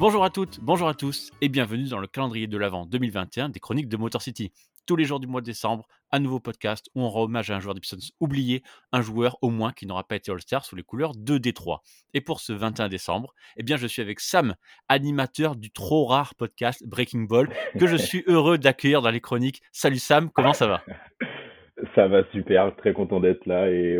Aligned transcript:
Bonjour 0.00 0.24
à 0.24 0.30
toutes, 0.30 0.60
bonjour 0.62 0.88
à 0.88 0.94
tous 0.94 1.30
et 1.42 1.50
bienvenue 1.50 1.86
dans 1.90 1.98
le 1.98 2.06
calendrier 2.06 2.46
de 2.46 2.56
l'Avent 2.56 2.86
2021 2.86 3.50
des 3.50 3.60
chroniques 3.60 3.90
de 3.90 3.98
Motor 3.98 4.22
City. 4.22 4.50
Tous 4.86 4.96
les 4.96 5.04
jours 5.04 5.20
du 5.20 5.26
mois 5.26 5.42
de 5.42 5.46
décembre, 5.46 5.86
un 6.10 6.20
nouveau 6.20 6.40
podcast 6.40 6.88
où 6.94 7.02
on 7.02 7.10
rend 7.10 7.24
hommage 7.24 7.50
à 7.50 7.56
un 7.56 7.60
joueur 7.60 7.74
des 7.74 7.82
oublié, 8.18 8.62
un 8.92 9.02
joueur 9.02 9.36
au 9.42 9.50
moins 9.50 9.72
qui 9.72 9.84
n'aura 9.84 10.04
pas 10.04 10.16
été 10.16 10.32
All-Star 10.32 10.64
sous 10.64 10.74
les 10.74 10.82
couleurs 10.82 11.12
de 11.14 11.36
Détroit. 11.36 11.82
Et 12.14 12.22
pour 12.22 12.40
ce 12.40 12.54
21 12.54 12.88
décembre, 12.88 13.34
eh 13.58 13.62
bien 13.62 13.76
je 13.76 13.86
suis 13.86 14.00
avec 14.00 14.20
Sam, 14.20 14.54
animateur 14.88 15.54
du 15.54 15.70
trop 15.70 16.06
rare 16.06 16.34
podcast 16.34 16.82
Breaking 16.88 17.24
Ball, 17.24 17.50
que 17.78 17.86
je 17.86 17.96
suis 17.96 18.24
heureux 18.26 18.56
d'accueillir 18.56 19.02
dans 19.02 19.10
les 19.10 19.20
chroniques. 19.20 19.60
Salut 19.70 19.98
Sam, 19.98 20.30
comment 20.30 20.54
ça 20.54 20.66
va? 20.66 20.82
Ça 21.94 22.08
va 22.08 22.24
super, 22.32 22.74
très 22.76 22.94
content 22.94 23.20
d'être 23.20 23.44
là 23.44 23.68
et 23.68 23.98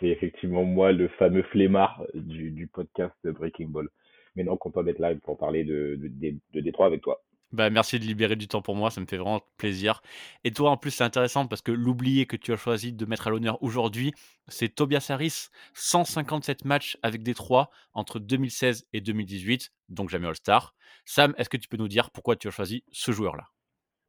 c'est 0.00 0.08
effectivement 0.08 0.64
moi 0.64 0.92
le 0.92 1.08
fameux 1.18 1.42
flemmard 1.42 2.02
du 2.14 2.66
podcast 2.72 3.14
Breaking 3.24 3.68
Ball 3.68 3.88
mais 4.36 4.44
non, 4.44 4.56
content 4.56 4.82
d'être 4.82 4.98
là 4.98 5.14
pour 5.14 5.38
parler 5.38 5.64
de, 5.64 5.98
de, 6.00 6.60
Détroit 6.60 6.86
avec 6.86 7.02
toi. 7.02 7.22
Bah, 7.52 7.70
merci 7.70 8.00
de 8.00 8.04
libérer 8.04 8.34
du 8.34 8.48
temps 8.48 8.62
pour 8.62 8.74
moi, 8.74 8.90
ça 8.90 9.00
me 9.00 9.06
fait 9.06 9.16
vraiment 9.16 9.40
plaisir. 9.58 10.02
Et 10.42 10.50
toi, 10.50 10.70
en 10.70 10.76
plus, 10.76 10.90
c'est 10.90 11.04
intéressant 11.04 11.46
parce 11.46 11.62
que 11.62 11.70
l'oublié 11.70 12.26
que 12.26 12.36
tu 12.36 12.52
as 12.52 12.56
choisi 12.56 12.92
de 12.92 13.06
mettre 13.06 13.28
à 13.28 13.30
l'honneur 13.30 13.62
aujourd'hui, 13.62 14.12
c'est 14.48 14.74
Tobias 14.74 15.06
Harris, 15.08 15.50
157 15.74 16.64
matchs 16.64 16.98
avec 17.02 17.22
Détroit 17.22 17.70
entre 17.92 18.18
2016 18.18 18.88
et 18.92 19.00
2018, 19.00 19.70
donc 19.88 20.10
jamais 20.10 20.26
All-Star. 20.26 20.74
Sam, 21.04 21.34
est-ce 21.38 21.48
que 21.48 21.56
tu 21.56 21.68
peux 21.68 21.76
nous 21.76 21.88
dire 21.88 22.10
pourquoi 22.10 22.34
tu 22.34 22.48
as 22.48 22.50
choisi 22.50 22.82
ce 22.90 23.12
joueur-là? 23.12 23.44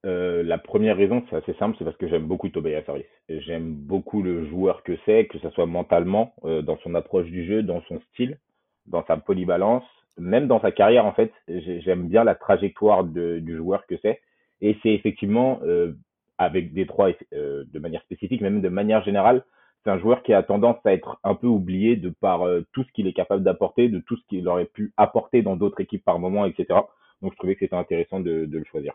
Euh, 0.05 0.43
la 0.43 0.57
première 0.57 0.97
raison, 0.97 1.23
c'est 1.29 1.35
assez 1.35 1.53
simple, 1.55 1.75
c'est 1.77 1.85
parce 1.85 1.97
que 1.97 2.07
j'aime 2.07 2.27
beaucoup 2.27 2.49
Tobias 2.49 2.83
Harris. 2.87 3.05
J'aime 3.27 3.73
beaucoup 3.73 4.21
le 4.21 4.47
joueur 4.47 4.83
que 4.83 4.97
c'est, 5.05 5.25
que 5.25 5.39
ce 5.39 5.49
soit 5.51 5.65
mentalement, 5.65 6.35
euh, 6.45 6.61
dans 6.61 6.77
son 6.79 6.93
approche 6.93 7.25
du 7.27 7.45
jeu, 7.45 7.63
dans 7.63 7.81
son 7.87 7.99
style, 8.11 8.39
dans 8.85 9.03
sa 9.07 9.17
polyvalence, 9.17 9.83
même 10.17 10.47
dans 10.47 10.61
sa 10.61 10.71
carrière, 10.71 11.05
en 11.05 11.13
fait, 11.13 11.33
j'aime 11.47 12.07
bien 12.07 12.23
la 12.23 12.35
trajectoire 12.35 13.03
de, 13.03 13.39
du 13.39 13.57
joueur 13.57 13.85
que 13.87 13.95
c'est. 14.01 14.21
Et 14.61 14.77
c'est 14.81 14.93
effectivement, 14.93 15.59
euh, 15.63 15.93
avec 16.37 16.73
Détroit 16.73 17.11
euh, 17.33 17.65
de 17.71 17.79
manière 17.79 18.01
spécifique, 18.03 18.41
même 18.41 18.61
de 18.61 18.69
manière 18.69 19.03
générale, 19.03 19.43
c'est 19.83 19.91
un 19.91 19.99
joueur 19.99 20.23
qui 20.23 20.33
a 20.33 20.41
tendance 20.41 20.77
à 20.85 20.93
être 20.93 21.19
un 21.23 21.35
peu 21.35 21.47
oublié 21.47 21.95
de 21.95 22.09
par 22.09 22.43
euh, 22.43 22.65
tout 22.71 22.83
ce 22.83 22.91
qu'il 22.93 23.07
est 23.07 23.13
capable 23.13 23.43
d'apporter, 23.43 23.89
de 23.89 23.99
tout 23.99 24.17
ce 24.17 24.25
qu'il 24.27 24.47
aurait 24.47 24.65
pu 24.65 24.93
apporter 24.97 25.41
dans 25.41 25.55
d'autres 25.55 25.81
équipes 25.81 26.03
par 26.03 26.17
moment, 26.17 26.45
etc. 26.45 26.79
Donc 27.21 27.33
je 27.33 27.37
trouvais 27.37 27.55
que 27.55 27.59
c'était 27.65 27.75
intéressant 27.75 28.19
de, 28.19 28.45
de, 28.45 28.57
le 28.57 28.63
choisir. 28.63 28.93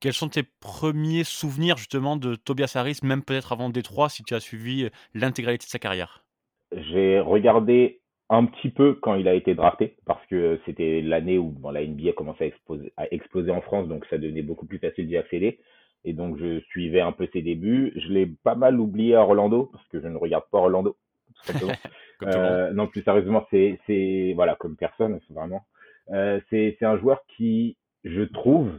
Quels 0.00 0.14
sont 0.14 0.28
tes 0.28 0.42
premiers 0.42 1.24
souvenirs 1.24 1.76
justement 1.76 2.16
de 2.16 2.34
Tobias 2.34 2.72
Harris, 2.74 3.00
même 3.02 3.22
peut-être 3.22 3.52
avant 3.52 3.68
Détroit, 3.68 4.08
si 4.08 4.22
tu 4.22 4.34
as 4.34 4.40
suivi 4.40 4.88
l'intégralité 5.14 5.66
de 5.66 5.70
sa 5.70 5.78
carrière? 5.78 6.24
J'ai 6.72 7.20
regardé 7.20 8.00
un 8.30 8.44
petit 8.44 8.70
peu 8.70 8.94
quand 8.94 9.14
il 9.14 9.26
a 9.28 9.34
été 9.34 9.54
drafté, 9.54 9.96
parce 10.04 10.24
que 10.26 10.60
c'était 10.66 11.00
l'année 11.00 11.38
où 11.38 11.50
bon, 11.50 11.70
la 11.70 11.84
NBA 11.84 12.12
commençait 12.12 12.44
à 12.44 12.46
exploser, 12.48 12.92
à 12.96 13.12
exploser 13.12 13.50
en 13.50 13.60
France, 13.62 13.88
donc 13.88 14.04
ça 14.10 14.18
devenait 14.18 14.42
beaucoup 14.42 14.66
plus 14.66 14.78
facile 14.78 15.06
d'y 15.06 15.16
accéder. 15.16 15.58
Et 16.04 16.12
donc 16.12 16.38
je 16.38 16.60
suivais 16.70 17.00
un 17.00 17.12
peu 17.12 17.28
ses 17.32 17.42
débuts. 17.42 17.92
Je 17.96 18.08
l'ai 18.08 18.26
pas 18.26 18.54
mal 18.54 18.78
oublié 18.78 19.14
à 19.14 19.22
Orlando, 19.22 19.70
parce 19.72 19.86
que 19.88 20.00
je 20.00 20.06
ne 20.06 20.16
regarde 20.16 20.44
pas 20.50 20.58
Orlando, 20.58 20.96
tout 21.34 21.52
simplement. 21.52 21.72
euh, 22.22 22.72
non, 22.72 22.86
plus 22.86 23.02
sérieusement, 23.02 23.46
c'est, 23.50 23.78
c'est 23.86 24.32
voilà, 24.34 24.56
comme 24.56 24.76
personne, 24.76 25.20
vraiment. 25.30 25.62
Euh, 26.10 26.40
c'est, 26.50 26.76
c'est 26.78 26.86
un 26.86 26.98
joueur 26.98 27.22
qui, 27.36 27.76
je 28.04 28.22
trouve, 28.22 28.70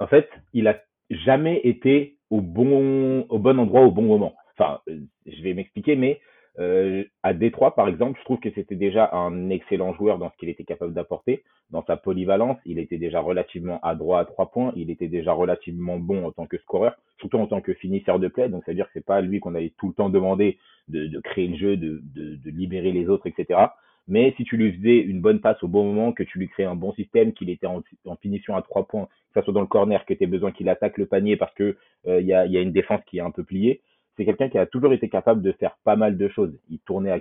en 0.00 0.06
fait, 0.06 0.28
il 0.52 0.66
a 0.68 0.80
jamais 1.10 1.60
été 1.64 2.16
au 2.30 2.40
bon, 2.40 3.26
au 3.28 3.38
bon 3.38 3.58
endroit 3.58 3.82
au 3.82 3.90
bon 3.90 4.02
moment. 4.02 4.34
Enfin, 4.58 4.80
euh, 4.88 4.98
je 5.26 5.42
vais 5.42 5.54
m'expliquer, 5.54 5.96
mais 5.96 6.20
euh, 6.58 7.04
à 7.22 7.34
Détroit, 7.34 7.74
par 7.74 7.88
exemple, 7.88 8.18
je 8.18 8.24
trouve 8.24 8.40
que 8.40 8.50
c'était 8.50 8.74
déjà 8.74 9.10
un 9.12 9.48
excellent 9.50 9.94
joueur 9.94 10.18
dans 10.18 10.30
ce 10.30 10.36
qu'il 10.38 10.48
était 10.48 10.64
capable 10.64 10.92
d'apporter, 10.92 11.44
dans 11.70 11.84
sa 11.84 11.96
polyvalence. 11.96 12.58
Il 12.66 12.78
était 12.78 12.98
déjà 12.98 13.20
relativement 13.20 13.78
adroit 13.82 14.20
à 14.20 14.24
trois 14.24 14.50
points. 14.50 14.72
Il 14.74 14.90
était 14.90 15.08
déjà 15.08 15.32
relativement 15.32 15.98
bon 15.98 16.26
en 16.26 16.32
tant 16.32 16.46
que 16.46 16.58
scoreur, 16.58 16.96
surtout 17.18 17.38
en 17.38 17.46
tant 17.46 17.60
que 17.60 17.74
finisseur 17.74 18.18
de 18.18 18.28
play. 18.28 18.48
Donc, 18.48 18.62
c'est-à-dire 18.64 18.86
que 18.86 18.92
c'est 18.94 19.04
pas 19.04 19.20
lui 19.20 19.38
qu'on 19.38 19.54
avait 19.54 19.72
tout 19.78 19.88
le 19.88 19.94
temps 19.94 20.08
demandé 20.08 20.58
de, 20.88 21.06
de 21.06 21.20
créer 21.20 21.46
le 21.46 21.56
jeu, 21.56 21.76
de, 21.76 22.02
de, 22.14 22.36
de, 22.36 22.50
libérer 22.50 22.90
les 22.90 23.08
autres, 23.08 23.26
etc. 23.26 23.60
Mais 24.08 24.34
si 24.36 24.44
tu 24.44 24.56
lui 24.56 24.72
faisais 24.72 24.98
une 24.98 25.20
bonne 25.20 25.40
passe 25.40 25.62
au 25.62 25.68
bon 25.68 25.84
moment, 25.84 26.12
que 26.12 26.22
tu 26.22 26.38
lui 26.38 26.48
créais 26.48 26.66
un 26.66 26.74
bon 26.74 26.92
système, 26.94 27.34
qu'il 27.34 27.50
était 27.50 27.66
en, 27.66 27.82
finition 28.20 28.56
à 28.56 28.62
trois 28.62 28.86
points, 28.86 29.06
que 29.32 29.40
ce 29.40 29.44
soit 29.44 29.52
dans 29.52 29.60
le 29.60 29.66
corner, 29.66 30.04
que 30.06 30.14
tu 30.14 30.24
aies 30.24 30.26
besoin 30.26 30.50
qu'il 30.50 30.68
attaque 30.70 30.96
le 30.96 31.06
panier 31.06 31.36
parce 31.36 31.54
que 31.54 31.76
euh, 32.06 32.20
y, 32.22 32.32
a, 32.32 32.46
y 32.46 32.56
a 32.56 32.60
une 32.62 32.72
défense 32.72 33.02
qui 33.06 33.18
est 33.18 33.20
un 33.20 33.30
peu 33.30 33.44
pliée, 33.44 33.82
c'est 34.18 34.24
quelqu'un 34.24 34.48
qui 34.48 34.58
a 34.58 34.66
toujours 34.66 34.92
été 34.92 35.08
capable 35.08 35.42
de 35.42 35.52
faire 35.52 35.78
pas 35.84 35.94
mal 35.94 36.18
de 36.18 36.28
choses. 36.28 36.52
Il 36.68 36.80
tournait 36.80 37.12
à, 37.12 37.20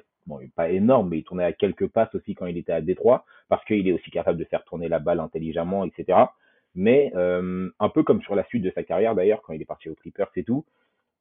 pas 0.56 0.70
énorme, 0.70 1.10
mais 1.10 1.20
il 1.20 1.24
tournait 1.24 1.44
à 1.44 1.54
quelques 1.54 1.88
passes 1.88 2.14
aussi 2.16 2.34
quand 2.34 2.48
il 2.48 2.58
était 2.58 2.74
à 2.74 2.82
Détroit, 2.82 3.24
parce 3.50 3.64
qu'il 3.66 3.88
est 3.88 3.94
aussi 3.94 4.10
capable 4.10 4.40
de 4.40 4.46
faire 4.46 4.64
tourner 4.64 4.90
la 4.90 4.98
balle 4.98 5.20
intelligemment, 5.20 5.86
etc. 5.86 6.18
Mais 6.74 7.12
euh, 7.16 7.70
un 7.80 7.90
peu 7.90 8.02
comme 8.02 8.22
sur 8.24 8.36
la 8.36 8.44
suite 8.46 8.64
de 8.64 8.72
sa 8.72 8.84
carrière 8.84 9.14
d'ailleurs, 9.14 9.44
quand 9.44 9.54
il 9.54 9.62
est 9.62 9.66
parti 9.66 9.90
au 9.90 9.96
Clippers 9.96 10.32
et 10.36 10.44
tout, 10.44 10.66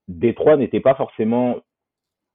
Détroit 0.08 0.56
n'était 0.56 0.80
pas 0.80 0.94
forcément 0.94 1.56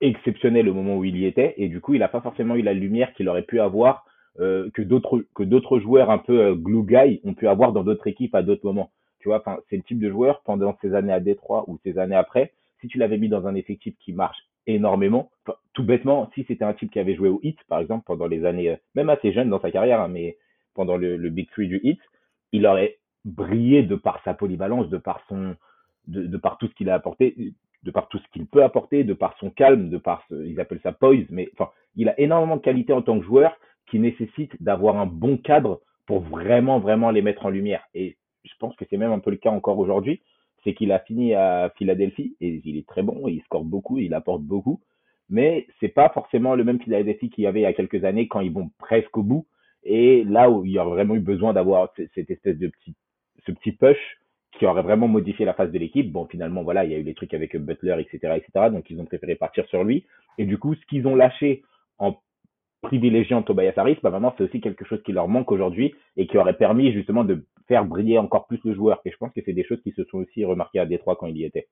exceptionnel 0.01 0.69
au 0.69 0.73
moment 0.73 0.97
où 0.97 1.03
il 1.03 1.17
y 1.17 1.25
était, 1.25 1.55
et 1.57 1.67
du 1.67 1.81
coup, 1.81 1.95
il 1.95 1.99
n'a 1.99 2.07
pas 2.07 2.21
forcément 2.21 2.55
eu 2.55 2.61
la 2.61 2.73
lumière 2.73 3.13
qu'il 3.13 3.27
aurait 3.27 3.43
pu 3.43 3.59
avoir 3.59 4.05
euh, 4.39 4.69
que 4.73 4.83
d'autres 4.83 5.79
joueurs 5.79 6.11
un 6.11 6.19
peu 6.19 6.39
euh, 6.39 6.55
glue 6.55 6.83
guy 6.83 7.21
ont 7.23 7.33
pu 7.33 7.47
avoir 7.47 7.73
dans 7.73 7.83
d'autres 7.83 8.07
équipes 8.07 8.35
à 8.35 8.43
d'autres 8.43 8.65
moments. 8.65 8.91
Tu 9.19 9.29
vois, 9.29 9.43
c'est 9.69 9.77
le 9.77 9.83
type 9.83 9.99
de 9.99 10.09
joueur 10.09 10.41
pendant 10.43 10.77
ces 10.81 10.93
années 10.93 11.13
à 11.13 11.19
Détroit 11.19 11.65
ou 11.67 11.79
ces 11.83 11.97
années 11.97 12.15
après, 12.15 12.53
si 12.81 12.87
tu 12.87 12.97
l'avais 12.97 13.17
mis 13.17 13.29
dans 13.29 13.47
un 13.47 13.55
effectif 13.55 13.95
qui 13.99 14.13
marche 14.13 14.37
énormément, 14.67 15.31
tout 15.73 15.83
bêtement, 15.83 16.29
si 16.35 16.43
c'était 16.47 16.65
un 16.65 16.73
type 16.73 16.91
qui 16.91 16.99
avait 16.99 17.15
joué 17.15 17.29
au 17.29 17.39
hit, 17.43 17.57
par 17.67 17.79
exemple, 17.79 18.03
pendant 18.05 18.27
les 18.27 18.45
années, 18.45 18.71
euh, 18.71 18.75
même 18.95 19.09
assez 19.09 19.31
jeune 19.31 19.49
dans 19.49 19.61
sa 19.61 19.71
carrière, 19.71 20.01
hein, 20.01 20.07
mais 20.07 20.37
pendant 20.73 20.97
le, 20.97 21.17
Big 21.29 21.49
Three 21.51 21.67
du 21.67 21.79
hit, 21.83 21.99
il 22.51 22.65
aurait 22.65 22.97
brillé 23.25 23.83
de 23.83 23.95
par 23.95 24.21
sa 24.23 24.33
polyvalence, 24.33 24.89
de 24.89 24.97
par 24.97 25.21
son, 25.27 25.55
de 26.07 26.37
par 26.37 26.57
tout 26.57 26.67
ce 26.67 26.73
qu'il 26.73 26.89
a 26.89 26.95
apporté, 26.95 27.53
de 27.83 27.91
par 27.91 28.07
tout 28.09 28.19
ce 28.19 28.27
qu'il 28.31 28.45
peut 28.45 28.63
apporter, 28.63 29.03
de 29.03 29.13
par 29.13 29.35
son 29.39 29.49
calme, 29.49 29.89
de 29.89 29.97
par, 29.97 30.23
ce, 30.29 30.45
ils 30.45 30.59
appellent 30.59 30.81
ça 30.83 30.91
poise, 30.91 31.25
mais 31.29 31.49
enfin, 31.53 31.71
il 31.95 32.09
a 32.09 32.19
énormément 32.19 32.57
de 32.57 32.61
qualités 32.61 32.93
en 32.93 33.01
tant 33.01 33.19
que 33.19 33.25
joueur 33.25 33.55
qui 33.87 33.99
nécessitent 33.99 34.61
d'avoir 34.61 34.97
un 34.97 35.05
bon 35.05 35.37
cadre 35.37 35.81
pour 36.05 36.21
vraiment, 36.21 36.79
vraiment 36.79 37.11
les 37.11 37.21
mettre 37.21 37.45
en 37.45 37.49
lumière. 37.49 37.83
Et 37.93 38.17
je 38.43 38.53
pense 38.59 38.75
que 38.75 38.85
c'est 38.89 38.97
même 38.97 39.11
un 39.11 39.19
peu 39.19 39.31
le 39.31 39.37
cas 39.37 39.51
encore 39.51 39.79
aujourd'hui 39.79 40.21
c'est 40.63 40.73
qu'il 40.73 40.91
a 40.91 40.99
fini 40.99 41.33
à 41.33 41.71
Philadelphie 41.77 42.35
et 42.41 42.61
il 42.63 42.77
est 42.77 42.87
très 42.87 43.03
bon, 43.03 43.27
il 43.27 43.41
score 43.43 43.63
beaucoup, 43.63 43.97
il 43.97 44.13
apporte 44.13 44.43
beaucoup, 44.43 44.81
mais 45.29 45.67
c'est 45.79 45.89
pas 45.89 46.09
forcément 46.09 46.55
le 46.55 46.63
même 46.63 46.81
Philadelphie 46.81 47.29
qu'il 47.29 47.43
y 47.43 47.47
avait 47.47 47.61
il 47.61 47.63
y 47.63 47.67
a 47.67 47.73
quelques 47.73 48.03
années 48.03 48.27
quand 48.27 48.41
ils 48.41 48.51
vont 48.51 48.69
presque 48.77 49.17
au 49.17 49.23
bout 49.23 49.45
et 49.83 50.23
là 50.23 50.49
où 50.49 50.65
il 50.65 50.71
y 50.71 50.79
aurait 50.79 50.91
vraiment 50.91 51.15
eu 51.15 51.19
besoin 51.19 51.53
d'avoir 51.53 51.91
cette 52.15 52.29
espèce 52.29 52.57
de 52.57 52.67
petit, 52.67 52.93
ce 53.45 53.51
petit 53.51 53.71
push 53.71 53.97
qui 54.51 54.65
aurait 54.65 54.83
vraiment 54.83 55.07
modifié 55.07 55.45
la 55.45 55.53
phase 55.53 55.71
de 55.71 55.79
l'équipe. 55.79 56.11
Bon, 56.11 56.25
finalement, 56.25 56.63
voilà, 56.63 56.83
il 56.85 56.91
y 56.91 56.95
a 56.95 56.97
eu 56.97 57.03
les 57.03 57.13
trucs 57.13 57.33
avec 57.33 57.55
Butler, 57.55 57.95
etc., 57.99 58.35
etc. 58.35 58.69
Donc, 58.69 58.89
ils 58.89 58.99
ont 58.99 59.05
préféré 59.05 59.35
partir 59.35 59.65
sur 59.67 59.83
lui. 59.83 60.05
Et 60.37 60.45
du 60.45 60.57
coup, 60.57 60.75
ce 60.75 60.85
qu'ils 60.87 61.07
ont 61.07 61.15
lâché 61.15 61.63
en 61.97 62.19
privilégiant 62.81 63.43
Tobias 63.43 63.73
Harris, 63.77 63.97
bah 64.01 64.09
maintenant 64.09 64.33
c'est 64.37 64.43
aussi 64.43 64.61
quelque 64.61 64.85
chose 64.85 65.01
qui 65.03 65.11
leur 65.11 65.27
manque 65.27 65.51
aujourd'hui 65.51 65.93
et 66.17 66.27
qui 66.27 66.37
aurait 66.37 66.57
permis 66.57 66.91
justement 66.91 67.23
de 67.23 67.45
faire 67.67 67.85
briller 67.85 68.17
encore 68.17 68.47
plus 68.47 68.59
le 68.63 68.73
joueur. 68.73 68.99
Et 69.05 69.11
je 69.11 69.17
pense 69.17 69.31
que 69.33 69.41
c'est 69.45 69.53
des 69.53 69.63
choses 69.63 69.81
qui 69.83 69.91
se 69.91 70.03
sont 70.05 70.17
aussi 70.19 70.43
remarquées 70.45 70.79
à 70.79 70.85
Détroit 70.85 71.15
quand 71.15 71.27
il 71.27 71.37
y 71.37 71.45
était. 71.45 71.67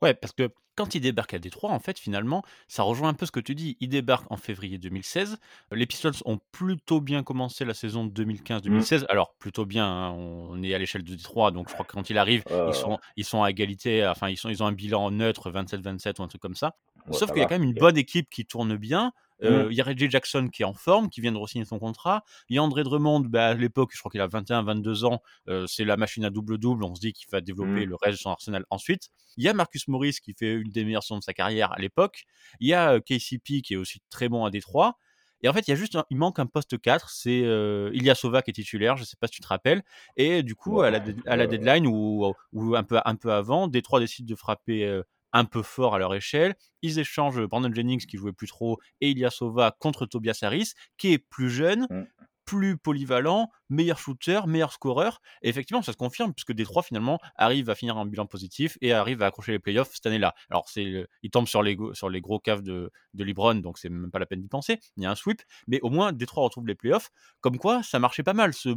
Ouais, 0.00 0.14
parce 0.14 0.32
que 0.32 0.48
quand 0.76 0.94
il 0.94 1.00
débarque 1.00 1.34
à 1.34 1.40
Détroit, 1.40 1.70
en 1.70 1.80
fait, 1.80 1.98
finalement, 1.98 2.44
ça 2.68 2.84
rejoint 2.84 3.08
un 3.08 3.14
peu 3.14 3.26
ce 3.26 3.32
que 3.32 3.40
tu 3.40 3.56
dis. 3.56 3.76
Il 3.80 3.88
débarque 3.88 4.30
en 4.30 4.36
février 4.36 4.78
2016. 4.78 5.38
Les 5.72 5.86
Pistons 5.86 6.12
ont 6.24 6.38
plutôt 6.52 7.00
bien 7.00 7.24
commencé 7.24 7.64
la 7.64 7.74
saison 7.74 8.06
2015-2016. 8.06 9.00
Mmh. 9.00 9.06
Alors, 9.08 9.34
plutôt 9.40 9.66
bien, 9.66 9.86
hein, 9.86 10.12
on 10.12 10.62
est 10.62 10.72
à 10.72 10.78
l'échelle 10.78 11.02
de 11.02 11.16
Détroit, 11.16 11.50
donc 11.50 11.68
je 11.68 11.74
crois 11.74 11.84
que 11.84 11.92
quand 11.92 12.10
il 12.10 12.18
arrive, 12.18 12.44
euh... 12.52 12.68
ils, 12.68 12.76
sont, 12.76 12.98
ils 13.16 13.24
sont 13.24 13.42
à 13.42 13.50
égalité, 13.50 14.06
enfin, 14.06 14.28
ils, 14.28 14.36
sont, 14.36 14.50
ils 14.50 14.62
ont 14.62 14.66
un 14.66 14.72
bilan 14.72 15.10
neutre, 15.10 15.50
27-27 15.50 16.20
ou 16.20 16.22
un 16.22 16.28
truc 16.28 16.40
comme 16.40 16.54
ça. 16.54 16.76
Ouais, 17.08 17.12
Sauf 17.12 17.32
qu'il 17.32 17.40
y 17.40 17.44
a 17.44 17.48
quand 17.48 17.58
même 17.58 17.68
une 17.68 17.74
bonne 17.74 17.98
équipe 17.98 18.30
qui 18.30 18.46
tourne 18.46 18.76
bien. 18.76 19.12
Euh, 19.42 19.66
mmh. 19.66 19.72
Il 19.72 19.76
y 19.76 19.80
a 19.80 19.84
Reggie 19.84 20.10
Jackson 20.10 20.48
qui 20.52 20.62
est 20.62 20.66
en 20.66 20.74
forme, 20.74 21.08
qui 21.08 21.20
vient 21.20 21.32
de 21.32 21.38
re-signer 21.38 21.64
son 21.64 21.78
contrat. 21.78 22.24
Il 22.48 22.56
y 22.56 22.58
a 22.58 22.62
André 22.62 22.82
Drummond, 22.82 23.20
bah, 23.20 23.48
à 23.48 23.54
l'époque, 23.54 23.90
je 23.94 23.98
crois 23.98 24.10
qu'il 24.10 24.20
a 24.20 24.28
21-22 24.28 25.04
ans. 25.04 25.22
Euh, 25.48 25.66
c'est 25.66 25.84
la 25.84 25.96
machine 25.96 26.24
à 26.24 26.30
double-double. 26.30 26.84
On 26.84 26.94
se 26.94 27.00
dit 27.00 27.12
qu'il 27.12 27.28
va 27.30 27.40
développer 27.40 27.86
mmh. 27.86 27.90
le 27.90 27.96
reste 27.96 28.18
de 28.18 28.22
son 28.22 28.30
arsenal 28.30 28.64
ensuite. 28.70 29.10
Il 29.36 29.44
y 29.44 29.48
a 29.48 29.54
Marcus 29.54 29.86
Morris 29.88 30.16
qui 30.22 30.34
fait 30.34 30.54
une 30.54 30.70
des 30.70 30.84
meilleures 30.84 31.02
saisons 31.04 31.18
de 31.18 31.24
sa 31.24 31.32
carrière 31.32 31.72
à 31.72 31.78
l'époque. 31.78 32.24
Il 32.60 32.68
y 32.68 32.74
a 32.74 32.94
euh, 32.94 33.00
KCP 33.00 33.62
qui 33.62 33.74
est 33.74 33.76
aussi 33.76 34.00
très 34.10 34.28
bon 34.28 34.44
à 34.44 34.50
Détroit. 34.50 34.98
Et 35.42 35.48
en 35.48 35.52
fait, 35.52 35.68
il 35.68 35.70
y 35.70 35.72
a 35.72 35.76
juste, 35.76 35.94
un, 35.94 36.04
il 36.10 36.16
manque 36.16 36.38
un 36.40 36.46
poste 36.46 36.80
4, 36.80 37.10
c'est 37.10 37.42
euh, 37.44 37.90
Ilya 37.94 38.16
Sova 38.16 38.42
qui 38.42 38.50
est 38.50 38.54
titulaire, 38.54 38.96
je 38.96 39.04
sais 39.04 39.16
pas 39.20 39.28
si 39.28 39.34
tu 39.34 39.40
te 39.40 39.46
rappelles. 39.46 39.82
Et 40.16 40.42
du 40.42 40.56
coup, 40.56 40.78
ouais, 40.78 40.88
à, 40.88 40.90
la, 40.90 41.00
à 41.26 41.36
la 41.36 41.46
deadline 41.46 41.86
ou, 41.86 42.34
ou 42.52 42.74
un 42.74 42.82
peu 42.82 42.98
un 43.04 43.14
peu 43.14 43.32
avant, 43.32 43.68
Détroit 43.68 44.00
décide 44.00 44.26
de 44.26 44.34
frapper 44.34 44.84
euh, 44.84 45.02
un 45.32 45.44
peu 45.44 45.62
fort 45.62 45.94
à 45.94 45.98
leur 45.98 46.14
échelle. 46.14 46.54
Ils 46.82 46.98
échangent 46.98 47.44
Brandon 47.46 47.72
Jennings 47.72 48.06
qui 48.06 48.16
jouait 48.16 48.32
plus 48.32 48.46
trop 48.46 48.78
et 49.00 49.10
Ilya 49.10 49.30
Sova 49.30 49.76
contre 49.78 50.06
Tobias 50.06 50.38
Harris 50.42 50.72
qui 50.96 51.12
est 51.12 51.18
plus 51.18 51.50
jeune, 51.50 51.86
mmh. 51.90 52.04
Plus 52.48 52.78
polyvalent, 52.78 53.50
meilleur 53.68 53.98
shooter, 53.98 54.40
meilleur 54.46 54.72
scoreur. 54.72 55.20
Et 55.42 55.50
effectivement, 55.50 55.82
ça 55.82 55.92
se 55.92 55.98
confirme 55.98 56.32
puisque 56.32 56.54
Détroit 56.54 56.82
finalement 56.82 57.18
arrive 57.36 57.68
à 57.68 57.74
finir 57.74 57.98
un 57.98 58.06
bilan 58.06 58.24
positif 58.24 58.78
et 58.80 58.94
arrive 58.94 59.22
à 59.22 59.26
accrocher 59.26 59.52
les 59.52 59.58
playoffs 59.58 59.90
cette 59.92 60.06
année-là. 60.06 60.34
Alors, 60.48 60.66
c'est, 60.70 61.06
il 61.22 61.30
tombe 61.30 61.46
sur 61.46 61.62
les, 61.62 61.76
sur 61.92 62.08
les 62.08 62.22
gros 62.22 62.40
caves 62.40 62.62
de, 62.62 62.90
de 63.12 63.24
LeBron, 63.24 63.56
donc 63.56 63.76
c'est 63.76 63.90
même 63.90 64.10
pas 64.10 64.18
la 64.18 64.24
peine 64.24 64.40
d'y 64.40 64.48
penser. 64.48 64.80
Il 64.96 65.02
y 65.02 65.06
a 65.06 65.10
un 65.10 65.14
sweep, 65.14 65.42
mais 65.66 65.78
au 65.82 65.90
moins 65.90 66.12
Détroit 66.12 66.42
retrouve 66.42 66.66
les 66.66 66.74
playoffs. 66.74 67.10
Comme 67.42 67.58
quoi, 67.58 67.82
ça 67.82 67.98
marchait 67.98 68.22
pas 68.22 68.32
mal. 68.32 68.54
Ce, 68.54 68.74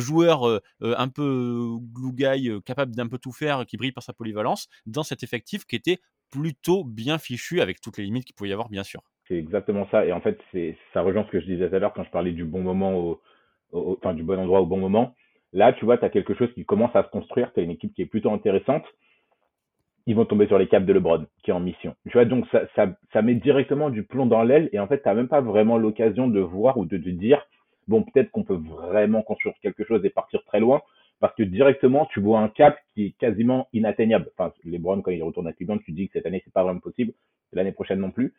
joueur 0.00 0.48
euh, 0.48 0.60
euh, 0.82 0.96
un 0.98 1.08
peu 1.08 1.78
guy, 1.80 2.48
euh, 2.48 2.60
capable 2.60 2.96
d'un 2.96 3.06
peu 3.06 3.18
tout 3.18 3.32
faire, 3.32 3.64
qui 3.66 3.76
brille 3.76 3.92
par 3.92 4.02
sa 4.02 4.12
polyvalence, 4.12 4.66
dans 4.86 5.04
cet 5.04 5.22
effectif 5.22 5.64
qui 5.64 5.76
était 5.76 6.00
plutôt 6.30 6.82
bien 6.82 7.18
fichu 7.18 7.60
avec 7.60 7.80
toutes 7.80 7.98
les 7.98 8.04
limites 8.04 8.24
qu'il 8.24 8.34
pouvait 8.34 8.50
y 8.50 8.52
avoir, 8.52 8.68
bien 8.68 8.82
sûr. 8.82 9.00
C'est 9.28 9.36
exactement 9.36 9.86
ça. 9.90 10.04
Et 10.04 10.12
en 10.12 10.20
fait, 10.20 10.38
c'est, 10.52 10.76
ça 10.92 11.02
rejoint 11.02 11.24
ce 11.24 11.30
que 11.30 11.40
je 11.40 11.46
disais 11.46 11.68
tout 11.68 11.74
à 11.74 11.78
l'heure 11.78 11.92
quand 11.92 12.04
je 12.04 12.10
parlais 12.10 12.32
du 12.32 12.44
bon 12.44 12.60
moment, 12.60 12.94
au, 12.96 13.20
enfin, 13.72 14.14
du 14.14 14.22
bon 14.22 14.38
endroit 14.38 14.60
au 14.60 14.66
bon 14.66 14.78
moment. 14.78 15.14
Là, 15.52 15.72
tu 15.72 15.84
vois, 15.84 15.98
tu 15.98 16.04
as 16.04 16.10
quelque 16.10 16.34
chose 16.34 16.52
qui 16.54 16.64
commence 16.64 16.94
à 16.96 17.04
se 17.04 17.08
construire. 17.08 17.52
Tu 17.52 17.60
as 17.60 17.62
une 17.62 17.70
équipe 17.70 17.94
qui 17.94 18.02
est 18.02 18.06
plutôt 18.06 18.32
intéressante. 18.32 18.84
Ils 20.06 20.16
vont 20.16 20.24
tomber 20.24 20.48
sur 20.48 20.58
les 20.58 20.66
câbles 20.66 20.86
de 20.86 20.92
LeBron, 20.92 21.26
qui 21.44 21.50
est 21.50 21.54
en 21.54 21.60
mission. 21.60 21.94
Tu 22.06 22.12
vois, 22.12 22.24
donc 22.24 22.46
ça, 22.50 22.62
ça, 22.74 22.88
ça 23.12 23.22
met 23.22 23.34
directement 23.36 23.88
du 23.90 24.02
plomb 24.02 24.26
dans 24.26 24.42
l'aile. 24.42 24.68
Et 24.72 24.80
en 24.80 24.88
fait, 24.88 25.00
tu 25.02 25.08
n'as 25.08 25.14
même 25.14 25.28
pas 25.28 25.40
vraiment 25.40 25.78
l'occasion 25.78 26.26
de 26.26 26.40
voir 26.40 26.76
ou 26.76 26.86
de 26.86 26.96
te 26.98 27.08
dire, 27.08 27.46
bon, 27.86 28.02
peut-être 28.02 28.30
qu'on 28.32 28.42
peut 28.42 28.56
vraiment 28.56 29.22
construire 29.22 29.54
quelque 29.62 29.84
chose 29.84 30.04
et 30.04 30.10
partir 30.10 30.42
très 30.44 30.58
loin. 30.58 30.82
Parce 31.20 31.34
que 31.36 31.44
directement, 31.44 32.06
tu 32.06 32.18
vois 32.18 32.40
un 32.40 32.48
cap 32.48 32.76
qui 32.94 33.06
est 33.06 33.10
quasiment 33.12 33.68
inatteignable. 33.72 34.28
Enfin, 34.36 34.52
LeBron, 34.64 35.02
quand 35.02 35.12
il 35.12 35.22
retourne 35.22 35.46
à 35.46 35.52
Cleveland, 35.52 35.78
tu 35.78 35.92
dis 35.92 36.08
que 36.08 36.14
cette 36.14 36.26
année, 36.26 36.42
c'est 36.44 36.52
pas 36.52 36.64
vraiment 36.64 36.80
possible. 36.80 37.12
L'année 37.52 37.70
prochaine 37.70 38.00
non 38.00 38.10
plus. 38.10 38.34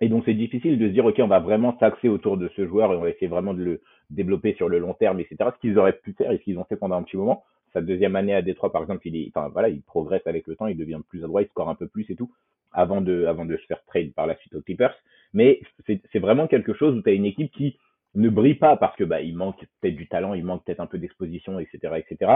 Et 0.00 0.08
donc, 0.08 0.22
c'est 0.24 0.34
difficile 0.34 0.78
de 0.78 0.86
se 0.86 0.92
dire, 0.92 1.04
OK, 1.04 1.16
on 1.18 1.26
va 1.26 1.40
vraiment 1.40 1.76
s'axer 1.78 2.08
autour 2.08 2.36
de 2.36 2.48
ce 2.56 2.66
joueur 2.66 2.92
et 2.92 2.96
on 2.96 3.00
va 3.00 3.10
essayer 3.10 3.26
vraiment 3.26 3.54
de 3.54 3.62
le 3.62 3.80
développer 4.10 4.54
sur 4.54 4.68
le 4.68 4.78
long 4.78 4.94
terme, 4.94 5.20
etc. 5.20 5.36
Ce 5.54 5.60
qu'ils 5.60 5.78
auraient 5.78 5.98
pu 5.98 6.12
faire 6.12 6.30
et 6.30 6.38
ce 6.38 6.42
qu'ils 6.44 6.58
ont 6.58 6.64
fait 6.64 6.76
pendant 6.76 6.96
un 6.96 7.02
petit 7.02 7.16
moment. 7.16 7.44
Sa 7.72 7.82
deuxième 7.82 8.16
année 8.16 8.34
à 8.34 8.40
Détroit, 8.40 8.72
par 8.72 8.82
exemple, 8.82 9.06
il 9.06 9.16
est, 9.16 9.30
enfin, 9.34 9.48
voilà, 9.48 9.68
il 9.68 9.82
progresse 9.82 10.26
avec 10.26 10.46
le 10.46 10.56
temps, 10.56 10.68
il 10.68 10.76
devient 10.76 11.00
plus 11.08 11.22
adroit, 11.24 11.42
il 11.42 11.48
score 11.48 11.68
un 11.68 11.74
peu 11.74 11.86
plus 11.88 12.08
et 12.10 12.16
tout, 12.16 12.30
avant 12.72 13.00
de, 13.00 13.26
avant 13.26 13.44
de 13.44 13.56
se 13.56 13.66
faire 13.66 13.84
trade 13.86 14.12
par 14.14 14.26
la 14.26 14.36
suite 14.36 14.54
aux 14.54 14.62
Clippers. 14.62 14.94
Mais 15.34 15.60
c'est 15.86 16.18
vraiment 16.18 16.46
quelque 16.46 16.72
chose 16.72 16.96
où 16.96 17.02
tu 17.02 17.10
as 17.10 17.12
une 17.12 17.26
équipe 17.26 17.52
qui 17.52 17.76
ne 18.14 18.30
brille 18.30 18.54
pas 18.54 18.76
parce 18.76 18.96
que, 18.96 19.04
bah, 19.04 19.20
il 19.20 19.36
manque 19.36 19.58
peut-être 19.80 19.96
du 19.96 20.08
talent, 20.08 20.32
il 20.34 20.44
manque 20.44 20.64
peut-être 20.64 20.80
un 20.80 20.86
peu 20.86 20.98
d'exposition, 20.98 21.58
etc., 21.58 21.94
etc. 21.96 22.32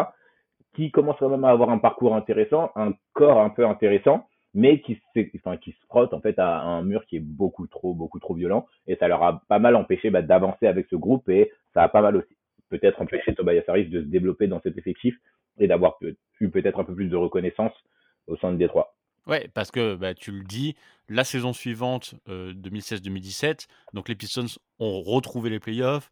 Qui 0.75 0.91
commence 0.91 1.17
quand 1.19 1.31
même 1.31 1.45
à 1.45 1.51
avoir 1.51 1.71
un 1.71 1.79
parcours 1.79 2.15
intéressant, 2.15 2.71
un 2.77 2.93
corps 3.15 3.41
un 3.41 3.51
peu 3.51 3.67
intéressant 3.67 4.27
mais 4.55 4.81
qui, 4.81 4.99
enfin, 5.37 5.57
qui 5.57 5.73
se 5.73 5.87
frotte 5.87 6.13
en 6.13 6.21
fait 6.21 6.39
à 6.39 6.61
un 6.61 6.83
mur 6.83 7.05
qui 7.07 7.17
est 7.17 7.21
beaucoup 7.21 7.67
trop, 7.67 7.95
beaucoup 7.95 8.21
trop 8.21 8.35
violent. 8.35 8.67
Et 8.87 8.97
ça 8.97 9.09
leur 9.09 9.23
a 9.23 9.43
pas 9.49 9.59
mal 9.59 9.77
empêché 9.77 10.11
bah, 10.11 10.23
d'avancer 10.23 10.67
avec 10.67 10.87
ce 10.91 10.97
groupe 10.97 11.29
et 11.29 11.51
ça 11.75 11.83
a 11.83 11.89
pas 11.89 12.03
mal 12.03 12.17
aussi 12.17 12.37
peut-être 12.69 13.01
empêché 13.03 13.35
Tobias 13.35 13.63
Harris 13.69 13.87
de 13.87 14.01
se 14.01 14.07
développer 14.07 14.47
dans 14.47 14.61
cet 14.63 14.79
effectif 14.79 15.15
et 15.59 15.67
d'avoir 15.67 15.99
eu 16.41 16.51
peut-être 16.51 16.81
un 16.81 16.85
peu 16.85 16.95
plus 16.95 17.09
de 17.09 17.17
reconnaissance 17.17 17.73
au 18.27 18.37
sein 18.37 18.53
de 18.53 18.57
Détroit. 18.57 18.95
Ouais, 19.27 19.49
parce 19.55 19.71
que 19.71 19.95
bah, 19.95 20.15
tu 20.15 20.33
le 20.33 20.43
dis, 20.43 20.75
la 21.09 21.23
saison 21.23 21.53
suivante, 21.53 22.15
2016-2017, 22.27 23.47
euh, 23.47 23.55
donc 23.93 24.09
les 24.09 24.17
Pistons 24.17 24.47
ont 24.79 25.01
retrouvé 25.03 25.51
les 25.51 25.61
playoffs, 25.61 26.11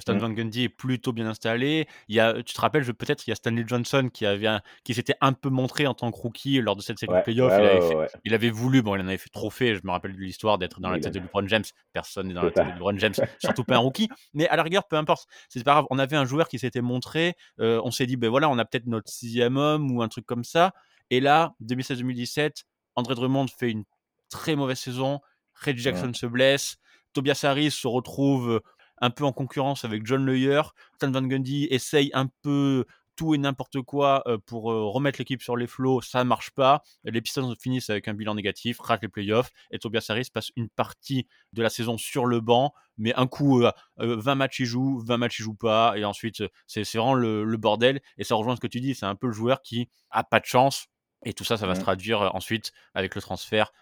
Stan 0.00 0.14
mmh. 0.14 0.18
Van 0.18 0.30
Gundy 0.30 0.64
est 0.64 0.68
plutôt 0.68 1.12
bien 1.12 1.26
installé. 1.26 1.86
Il 2.08 2.16
y 2.16 2.20
a, 2.20 2.42
tu 2.42 2.54
te 2.54 2.60
rappelles, 2.60 2.84
peut-être, 2.94 3.26
il 3.26 3.30
y 3.30 3.32
a 3.32 3.36
Stanley 3.36 3.64
Johnson 3.66 4.08
qui 4.12 4.26
avait 4.26 4.46
qui 4.84 4.94
s'était 4.94 5.16
un 5.20 5.32
peu 5.32 5.48
montré 5.48 5.86
en 5.86 5.94
tant 5.94 6.10
que 6.10 6.16
rookie 6.16 6.60
lors 6.60 6.76
de 6.76 6.82
cette 6.82 6.98
série 6.98 7.14
de 7.16 7.22
playoffs. 7.22 8.10
il, 8.24 8.34
avait 8.34 8.50
voulu, 8.50 8.82
bon, 8.82 8.96
il 8.96 9.02
en 9.02 9.08
avait 9.08 9.16
fait 9.16 9.30
trop 9.30 9.50
fait. 9.50 9.74
Je 9.74 9.80
me 9.84 9.90
rappelle 9.90 10.14
de 10.14 10.20
l'histoire 10.20 10.58
d'être 10.58 10.80
dans 10.80 10.90
la 10.90 10.98
tête 10.98 11.14
de 11.14 11.20
LeBron 11.20 11.46
James. 11.48 11.64
Personne 11.92 12.28
n'est 12.28 12.34
dans 12.34 12.42
la 12.42 12.50
tête 12.50 12.66
de 12.66 12.72
LeBron 12.72 12.98
James, 12.98 13.14
surtout 13.40 13.64
pas 13.64 13.76
un 13.76 13.78
rookie. 13.78 14.08
Mais 14.34 14.48
à 14.48 14.56
la 14.56 14.62
rigueur, 14.62 14.86
peu 14.86 14.96
importe. 14.96 15.26
C'est 15.48 15.62
pas 15.64 15.72
grave. 15.72 15.86
On 15.90 15.98
avait 15.98 16.16
un 16.16 16.24
joueur 16.24 16.48
qui 16.48 16.58
s'était 16.58 16.82
montré. 16.82 17.34
on 17.58 17.90
s'est 17.90 18.06
dit, 18.06 18.16
ben 18.16 18.30
voilà, 18.30 18.48
on 18.48 18.58
a 18.58 18.64
peut-être 18.64 18.86
notre 18.86 19.10
sixième 19.10 19.56
homme 19.56 19.90
ou 19.90 20.02
un 20.02 20.08
truc 20.08 20.26
comme 20.26 20.44
ça. 20.44 20.72
Et 21.10 21.20
là, 21.20 21.54
2016-2017, 21.62 22.64
André 22.96 23.14
Drummond 23.14 23.46
fait 23.46 23.70
une 23.70 23.84
très 24.28 24.56
mauvaise 24.56 24.78
saison. 24.78 25.20
Reggie 25.54 25.82
Jackson 25.82 26.12
se 26.14 26.26
blesse. 26.26 26.76
Tobias 27.12 27.40
Harris 27.44 27.70
se 27.70 27.86
retrouve 27.86 28.60
un 28.98 29.10
peu 29.10 29.24
en 29.24 29.32
concurrence 29.32 29.84
avec 29.84 30.06
John 30.06 30.26
Leyer. 30.26 30.62
Stan 30.96 31.10
Van 31.10 31.22
Gundy 31.22 31.66
essaye 31.70 32.10
un 32.14 32.28
peu 32.42 32.84
tout 33.16 33.34
et 33.34 33.38
n'importe 33.38 33.80
quoi 33.82 34.22
euh, 34.26 34.38
pour 34.38 34.70
euh, 34.70 34.84
remettre 34.84 35.18
l'équipe 35.18 35.42
sur 35.42 35.56
les 35.56 35.66
flots, 35.66 36.00
ça 36.02 36.22
ne 36.22 36.28
marche 36.28 36.50
pas. 36.50 36.82
Les 37.04 37.20
Pistons 37.20 37.54
finissent 37.58 37.90
avec 37.90 38.06
un 38.08 38.14
bilan 38.14 38.34
négatif, 38.34 38.78
ratent 38.78 39.02
les 39.02 39.08
playoffs, 39.08 39.50
et 39.70 39.78
Tobias 39.78 40.06
Harris 40.08 40.28
passe 40.32 40.50
une 40.54 40.68
partie 40.68 41.26
de 41.52 41.62
la 41.62 41.70
saison 41.70 41.98
sur 41.98 42.26
le 42.26 42.40
banc, 42.40 42.72
mais 42.98 43.14
un 43.14 43.26
coup, 43.26 43.60
20 43.60 43.72
euh, 44.00 44.34
matchs 44.34 44.60
il 44.60 44.66
joue, 44.66 45.00
20 45.00 45.16
matchs 45.16 45.40
il 45.40 45.42
joue 45.42 45.54
pas, 45.54 45.94
et 45.96 46.04
ensuite 46.04 46.44
c'est 46.66 46.82
vraiment 46.94 47.14
le, 47.14 47.56
bordel, 47.56 48.00
et 48.18 48.24
ça 48.24 48.34
rejoint 48.34 48.54
ce 48.54 48.60
que 48.60 48.66
tu 48.66 48.80
dis, 48.80 48.94
c'est 48.94 49.06
un 49.06 49.16
peu 49.16 49.26
le 49.26 49.32
joueur 49.32 49.62
qui 49.62 49.88
a 50.10 50.22
pas 50.22 50.38
de 50.38 50.44
chance, 50.44 50.86
et 51.24 51.32
tout 51.32 51.44
ça, 51.44 51.56
ça 51.56 51.66
va 51.66 51.74
se 51.74 51.80
traduire 51.80 52.34
ensuite 52.34 52.72
avec 52.94 53.14
le 53.14 53.22
transfert 53.22 53.72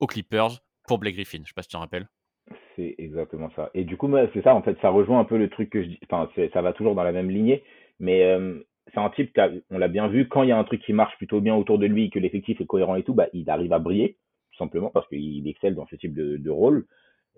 aux 0.00 0.06
Clippers 0.06 0.60
pour 0.86 0.98
Blake 0.98 1.14
Griffin, 1.14 1.38
je 1.42 1.48
sais 1.48 1.54
pas 1.54 1.62
si 1.62 1.68
tu 1.68 1.74
te 1.74 1.78
rappelles. 1.78 2.08
C'est 2.76 2.94
exactement 2.98 3.50
ça. 3.56 3.70
Et 3.74 3.84
du 3.84 3.96
coup, 3.96 4.10
c'est 4.32 4.42
ça, 4.42 4.54
en 4.54 4.62
fait, 4.62 4.76
ça 4.80 4.90
rejoint 4.90 5.20
un 5.20 5.24
peu 5.24 5.38
le 5.38 5.48
truc 5.48 5.70
que 5.70 5.82
je 5.82 5.88
dis. 5.88 6.00
Enfin, 6.04 6.28
ça 6.52 6.62
va 6.62 6.72
toujours 6.72 6.94
dans 6.94 7.02
la 7.02 7.12
même 7.12 7.30
lignée, 7.30 7.62
mais 7.98 8.22
euh, 8.24 8.60
c'est 8.92 9.00
un 9.00 9.10
type, 9.10 9.38
on 9.70 9.78
l'a 9.78 9.88
bien 9.88 10.08
vu, 10.08 10.28
quand 10.28 10.42
il 10.42 10.48
y 10.48 10.52
a 10.52 10.58
un 10.58 10.64
truc 10.64 10.82
qui 10.82 10.92
marche 10.92 11.16
plutôt 11.16 11.40
bien 11.40 11.54
autour 11.54 11.78
de 11.78 11.86
lui, 11.86 12.10
que 12.10 12.18
l'effectif 12.18 12.60
est 12.60 12.66
cohérent 12.66 12.96
et 12.96 13.02
tout, 13.02 13.14
bah, 13.14 13.26
il 13.32 13.48
arrive 13.50 13.72
à 13.72 13.78
briller, 13.78 14.16
tout 14.52 14.58
simplement, 14.58 14.90
parce 14.90 15.08
qu'il 15.08 15.46
excelle 15.48 15.74
dans 15.74 15.86
ce 15.86 15.96
type 15.96 16.14
de, 16.14 16.36
de 16.36 16.50
rôle. 16.50 16.86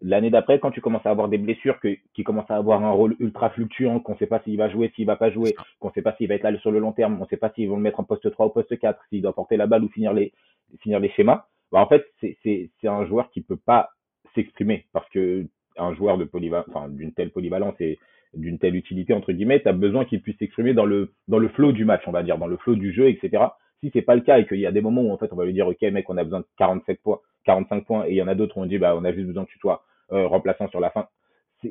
L'année 0.00 0.31
d'après, 0.31 0.58
quand 0.58 0.73
tu 0.73 0.81
commences 0.81 1.06
à 1.06 1.11
avoir 1.11 1.29
des 1.29 1.38
blessures, 1.38 1.78
que, 1.78 1.96
qui 2.14 2.25
commencent 2.25 2.50
à 2.50 2.56
avoir 2.56 2.82
un 2.85 2.90
rôle 2.90 3.14
ultra 3.20 3.50
fluctuant, 3.50 4.00
qu'on 4.00 4.14
ne 4.14 4.19
sait 4.19 4.26
pas 4.26 4.40
s'il 4.40 4.56
va 4.56 4.69
jouer, 4.69 4.93
s'il 4.96 5.06
va 5.06 5.17
pas 5.17 5.31
jouer, 5.31 5.55
qu'on 5.78 5.88
ne 5.88 5.93
sait 5.93 6.02
pas 6.02 6.14
s'il 6.17 6.28
va 6.28 6.35
être 6.35 6.43
là 6.43 6.58
sur 6.58 6.73
le 6.73 6.81
long 6.81 6.93
terme, 6.93 7.19
on 7.20 7.25
ne 7.25 7.28
sait 7.28 7.37
pas 7.37 7.50
s'ils 7.50 7.69
vont 7.69 7.76
le 7.76 7.82
mettre 7.82 8.00
en 8.00 8.05
poste 8.05 8.28
3 8.31 8.46
ou 8.46 8.50
poste 8.50 8.76
4, 8.76 9.00
s'il 9.08 9.23
doit 9.23 9.35
porter 9.35 9.56
la 9.56 9.67
balle 9.67 9.85
ou 9.85 9.88
finir 9.88 10.12
les, 10.12 10.32
finir 10.81 10.99
les 10.99 11.11
schémas, 11.11 11.46
bah, 11.70 11.81
en 11.81 11.87
fait, 11.87 12.05
c'est 12.20 12.70
un 12.85 13.06
joueur 13.06 13.31
qui 13.31 13.43
peut 13.43 13.56
pas 13.56 13.90
s'exprimer 14.34 14.87
parce 14.93 15.08
que 15.11 15.46
un 15.76 15.94
joueur 15.94 16.19
de 16.19 16.29
d'une 16.90 17.12
telle 17.12 17.31
polyvalence 17.31 17.81
et 17.81 17.99
d'une 18.34 18.58
telle 18.58 18.76
utilité 18.76 19.12
entre 19.14 19.32
guillemets, 19.32 19.61
tu 19.61 19.69
as 19.69 19.73
besoin 19.73 20.05
qu'il 20.05 20.23
puisse 20.23 20.38
s'exprimer 20.38 20.75
dans 20.75 20.87
le 20.87 21.12
dans 21.29 21.38
le 21.38 21.49
flow 21.49 21.73
du 21.73 21.84
match, 21.84 22.02
on 22.06 22.12
va 22.12 22.23
dire, 22.23 22.38
dans 22.38 22.46
le 22.46 22.56
flow 22.56 22.75
du 22.75 22.93
jeu, 22.93 23.08
etc. 23.08 23.44
Si 23.81 23.90
c'est 23.93 24.02
pas 24.02 24.14
le 24.14 24.20
cas 24.23 24.38
et 24.38 24.46
qu'il 24.46 24.61
y 24.61 24.67
a 24.67 24.73
des 24.73 24.81
moments 24.81 25.02
où 25.02 25.12
en 25.12 25.19
fait 25.19 25.32
on 25.32 25.37
va 25.37 25.44
lui 25.44 25.52
dire 25.52 25.67
ok 25.67 25.82
mec 25.82 26.08
on 26.08 26.17
a 26.17 26.25
besoin 26.25 26.40
de 26.40 26.46
47 26.58 27.00
points, 27.02 27.20
45 27.44 27.84
points 27.84 28.06
et 28.06 28.12
il 28.12 28.17
y 28.17 28.23
en 28.23 28.29
a 28.29 28.34
d'autres 28.34 28.58
où 28.58 28.62
on 28.62 28.67
dit 28.67 28.79
bah 28.79 28.94
on 28.96 29.05
a 29.05 29.12
juste 29.12 29.26
besoin 29.26 29.44
que 29.44 29.50
tu 29.50 29.58
sois 29.58 29.84
euh, 30.12 30.26
remplaçant 30.26 30.69
sur 30.69 30.81
la 30.81 30.90
fin. 30.90 31.08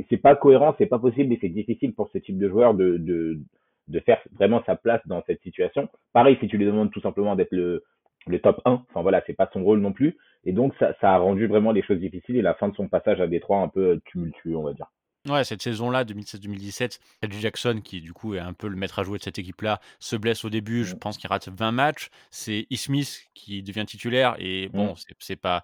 C'est 0.09 0.17
pas 0.17 0.37
cohérent, 0.37 0.73
c'est 0.77 0.85
pas 0.85 0.99
possible 0.99 1.33
et 1.33 1.37
c'est 1.41 1.49
difficile 1.49 1.93
pour 1.93 2.09
ce 2.11 2.17
type 2.17 2.37
de 2.37 2.47
joueur 2.47 2.73
de, 2.73 2.97
de 2.97 3.39
de 3.87 3.99
faire 3.99 4.21
vraiment 4.33 4.63
sa 4.65 4.75
place 4.75 5.01
dans 5.05 5.21
cette 5.27 5.41
situation. 5.41 5.89
Pareil 6.13 6.37
si 6.39 6.47
tu 6.47 6.57
lui 6.57 6.65
demandes 6.65 6.91
tout 6.91 7.01
simplement 7.01 7.35
d'être 7.35 7.51
le 7.51 7.83
le 8.27 8.39
top 8.39 8.61
1. 8.65 8.83
Enfin 8.89 9.01
voilà, 9.01 9.21
c'est 9.25 9.33
pas 9.33 9.49
son 9.53 9.63
rôle 9.63 9.79
non 9.79 9.93
plus. 9.93 10.17
Et 10.43 10.53
donc 10.53 10.73
ça, 10.79 10.93
ça, 11.01 11.13
a 11.13 11.17
rendu 11.17 11.47
vraiment 11.47 11.71
les 11.71 11.83
choses 11.83 11.99
difficiles 11.99 12.35
et 12.35 12.41
la 12.41 12.53
fin 12.53 12.69
de 12.69 12.75
son 12.75 12.87
passage 12.87 13.21
à 13.21 13.27
Détroit 13.27 13.59
un 13.59 13.67
peu 13.67 14.01
tumultueux, 14.05 14.55
on 14.55 14.63
va 14.63 14.73
dire. 14.73 14.87
Ouais, 15.29 15.43
cette 15.43 15.61
saison-là, 15.61 16.03
2016-2017, 16.03 16.99
Reggie 17.21 17.41
Jackson, 17.41 17.81
qui 17.83 18.01
du 18.01 18.11
coup 18.11 18.33
est 18.33 18.39
un 18.39 18.53
peu 18.53 18.67
le 18.67 18.75
maître 18.75 18.97
à 18.97 19.03
jouer 19.03 19.19
de 19.19 19.23
cette 19.23 19.37
équipe-là, 19.37 19.79
se 19.99 20.15
blesse 20.15 20.43
au 20.45 20.49
début. 20.49 20.83
Je 20.83 20.95
mm. 20.95 20.99
pense 20.99 21.17
qu'il 21.17 21.29
rate 21.29 21.47
20 21.47 21.71
matchs. 21.71 22.09
C'est 22.31 22.65
Ismith 22.71 23.27
qui 23.35 23.61
devient 23.61 23.85
titulaire 23.85 24.35
et 24.39 24.69
bon, 24.69 24.93
mm. 24.93 25.13
c'est 25.19 25.35
pas. 25.35 25.63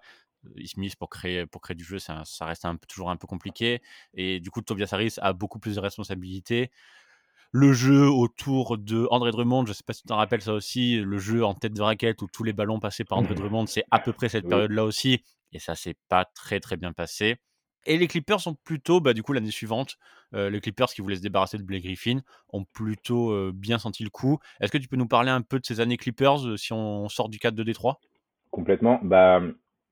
Ismith 0.55 0.95
pour 0.95 1.09
créer, 1.09 1.45
pour 1.47 1.61
créer 1.61 1.75
du 1.75 1.83
jeu, 1.83 1.97
ça, 1.97 2.21
ça 2.23 2.45
reste 2.45 2.63
un, 2.65 2.77
toujours 2.87 3.09
un 3.09 3.17
peu 3.17 3.25
compliqué. 3.27 3.81
Et 4.13 4.39
du 4.39 4.51
coup, 4.51 4.61
Tobias 4.61 4.89
Harris 4.91 5.15
a 5.17 5.33
beaucoup 5.33 5.59
plus 5.59 5.75
de 5.75 5.81
responsabilités 5.81 6.71
le 7.51 7.73
jeu 7.73 8.09
autour 8.09 8.77
de 8.77 9.07
André 9.09 9.31
Drummond, 9.31 9.65
je 9.65 9.73
sais 9.73 9.83
pas 9.85 9.93
si 9.93 10.01
tu 10.01 10.07
t'en 10.07 10.17
rappelles 10.17 10.41
ça 10.41 10.53
aussi, 10.53 10.97
le 10.99 11.17
jeu 11.17 11.43
en 11.43 11.53
tête 11.53 11.73
de 11.73 11.81
raquette 11.81 12.21
où 12.21 12.27
tous 12.31 12.43
les 12.43 12.53
ballons 12.53 12.79
passaient 12.79 13.05
par 13.05 13.17
André 13.17 13.33
mmh. 13.33 13.37
Drummond, 13.37 13.65
c'est 13.67 13.83
à 13.91 13.99
peu 13.99 14.13
près 14.13 14.29
cette 14.29 14.47
période-là 14.47 14.83
aussi, 14.83 15.23
et 15.53 15.59
ça 15.59 15.75
s'est 15.75 15.95
pas 16.09 16.25
très 16.25 16.59
très 16.59 16.77
bien 16.77 16.93
passé. 16.93 17.37
Et 17.87 17.97
les 17.97 18.07
Clippers 18.07 18.41
sont 18.41 18.53
plutôt, 18.53 18.99
bah, 18.99 19.13
du 19.13 19.23
coup, 19.23 19.31
l'année 19.31 19.49
suivante, 19.49 19.97
euh, 20.35 20.49
les 20.49 20.59
Clippers 20.59 20.87
qui 20.87 21.01
voulaient 21.01 21.15
se 21.15 21.21
débarrasser 21.21 21.57
de 21.57 21.63
Blake 21.63 21.83
Griffin 21.83 22.19
ont 22.49 22.65
plutôt 22.65 23.31
euh, 23.31 23.53
bien 23.55 23.77
senti 23.77 24.03
le 24.03 24.09
coup. 24.09 24.39
Est-ce 24.59 24.71
que 24.71 24.77
tu 24.77 24.89
peux 24.89 24.97
nous 24.97 25.07
parler 25.07 25.29
un 25.29 25.41
peu 25.41 25.57
de 25.57 25.65
ces 25.65 25.79
années 25.79 25.95
Clippers 25.95 26.45
euh, 26.45 26.57
si 26.57 26.73
on 26.73 27.07
sort 27.07 27.29
du 27.29 27.39
cadre 27.39 27.55
de 27.55 27.63
Détroit? 27.63 27.99
Complètement. 28.51 28.99
Bah, 29.03 29.41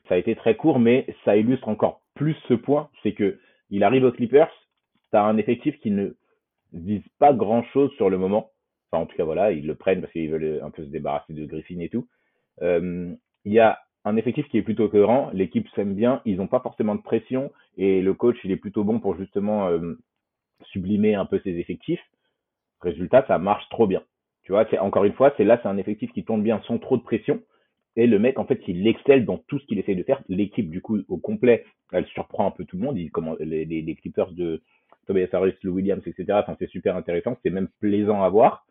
ça 0.09 0.15
a 0.15 0.17
été 0.17 0.35
très 0.35 0.57
court, 0.57 0.77
mais 0.77 1.07
ça 1.23 1.37
illustre 1.37 1.69
encore 1.69 2.01
plus 2.15 2.35
ce 2.49 2.53
point. 2.53 2.89
C'est 3.01 3.13
que 3.13 3.39
il 3.69 3.83
arrive 3.83 4.03
aux 4.03 4.11
Clippers, 4.11 4.51
tu 5.11 5.17
as 5.17 5.23
un 5.23 5.37
effectif 5.37 5.79
qui 5.79 5.89
ne 5.89 6.15
disent 6.79 7.07
pas 7.19 7.33
grand 7.33 7.63
chose 7.73 7.91
sur 7.93 8.09
le 8.09 8.17
moment. 8.17 8.51
Enfin, 8.91 9.03
en 9.03 9.05
tout 9.05 9.15
cas, 9.15 9.23
voilà, 9.23 9.51
ils 9.51 9.65
le 9.65 9.75
prennent 9.75 10.01
parce 10.01 10.13
qu'ils 10.13 10.29
veulent 10.29 10.61
un 10.63 10.69
peu 10.69 10.83
se 10.83 10.89
débarrasser 10.89 11.33
de 11.33 11.45
Griffin 11.45 11.79
et 11.79 11.89
tout. 11.89 12.07
Euh, 12.61 13.13
il 13.43 13.53
y 13.53 13.59
a 13.59 13.79
un 14.05 14.17
effectif 14.17 14.47
qui 14.49 14.57
est 14.57 14.61
plutôt 14.61 14.87
cohérent, 14.87 15.31
l'équipe 15.33 15.67
s'aime 15.75 15.95
bien, 15.95 16.21
ils 16.25 16.37
n'ont 16.37 16.47
pas 16.47 16.59
forcément 16.59 16.95
de 16.95 17.01
pression 17.01 17.51
et 17.77 18.01
le 18.01 18.13
coach, 18.13 18.37
il 18.43 18.51
est 18.51 18.57
plutôt 18.57 18.83
bon 18.83 18.99
pour 18.99 19.17
justement 19.17 19.67
euh, 19.67 19.95
sublimer 20.71 21.15
un 21.15 21.25
peu 21.25 21.39
ses 21.43 21.57
effectifs. 21.57 22.01
Résultat, 22.81 23.25
ça 23.27 23.39
marche 23.39 23.67
trop 23.69 23.87
bien. 23.87 24.03
Tu 24.43 24.51
vois, 24.51 24.65
c'est 24.69 24.77
encore 24.77 25.05
une 25.05 25.13
fois, 25.13 25.33
c'est 25.37 25.43
là, 25.43 25.59
c'est 25.61 25.67
un 25.67 25.77
effectif 25.77 26.11
qui 26.13 26.23
tourne 26.23 26.43
bien 26.43 26.61
sans 26.67 26.77
trop 26.77 26.97
de 26.97 27.01
pression. 27.01 27.41
Et 27.95 28.07
le 28.07 28.19
mec, 28.19 28.37
en 28.37 28.45
fait, 28.45 28.61
il 28.67 28.85
excelle 28.87 29.25
dans 29.25 29.37
tout 29.47 29.57
ce 29.57 29.65
qu'il 29.65 29.79
essaye 29.79 29.95
de 29.95 30.03
faire. 30.03 30.21
L'équipe, 30.27 30.69
du 30.69 30.81
coup, 30.81 30.99
au 31.07 31.17
complet, 31.17 31.65
elle 31.93 32.05
surprend 32.07 32.45
un 32.45 32.51
peu 32.51 32.65
tout 32.65 32.77
le 32.77 32.83
monde. 32.83 32.97
Les 32.97 33.95
Clippers 33.95 34.31
de, 34.33 34.61
Tobias 35.05 35.29
Harris, 35.33 35.55
Lou 35.63 35.73
Williams, 35.73 36.03
etc. 36.05 36.25
Enfin, 36.31 36.55
c'est 36.59 36.69
super 36.69 36.95
intéressant, 36.95 37.37
c'est 37.43 37.49
même 37.49 37.69
plaisant 37.79 38.23
à 38.23 38.29
voir. 38.29 38.65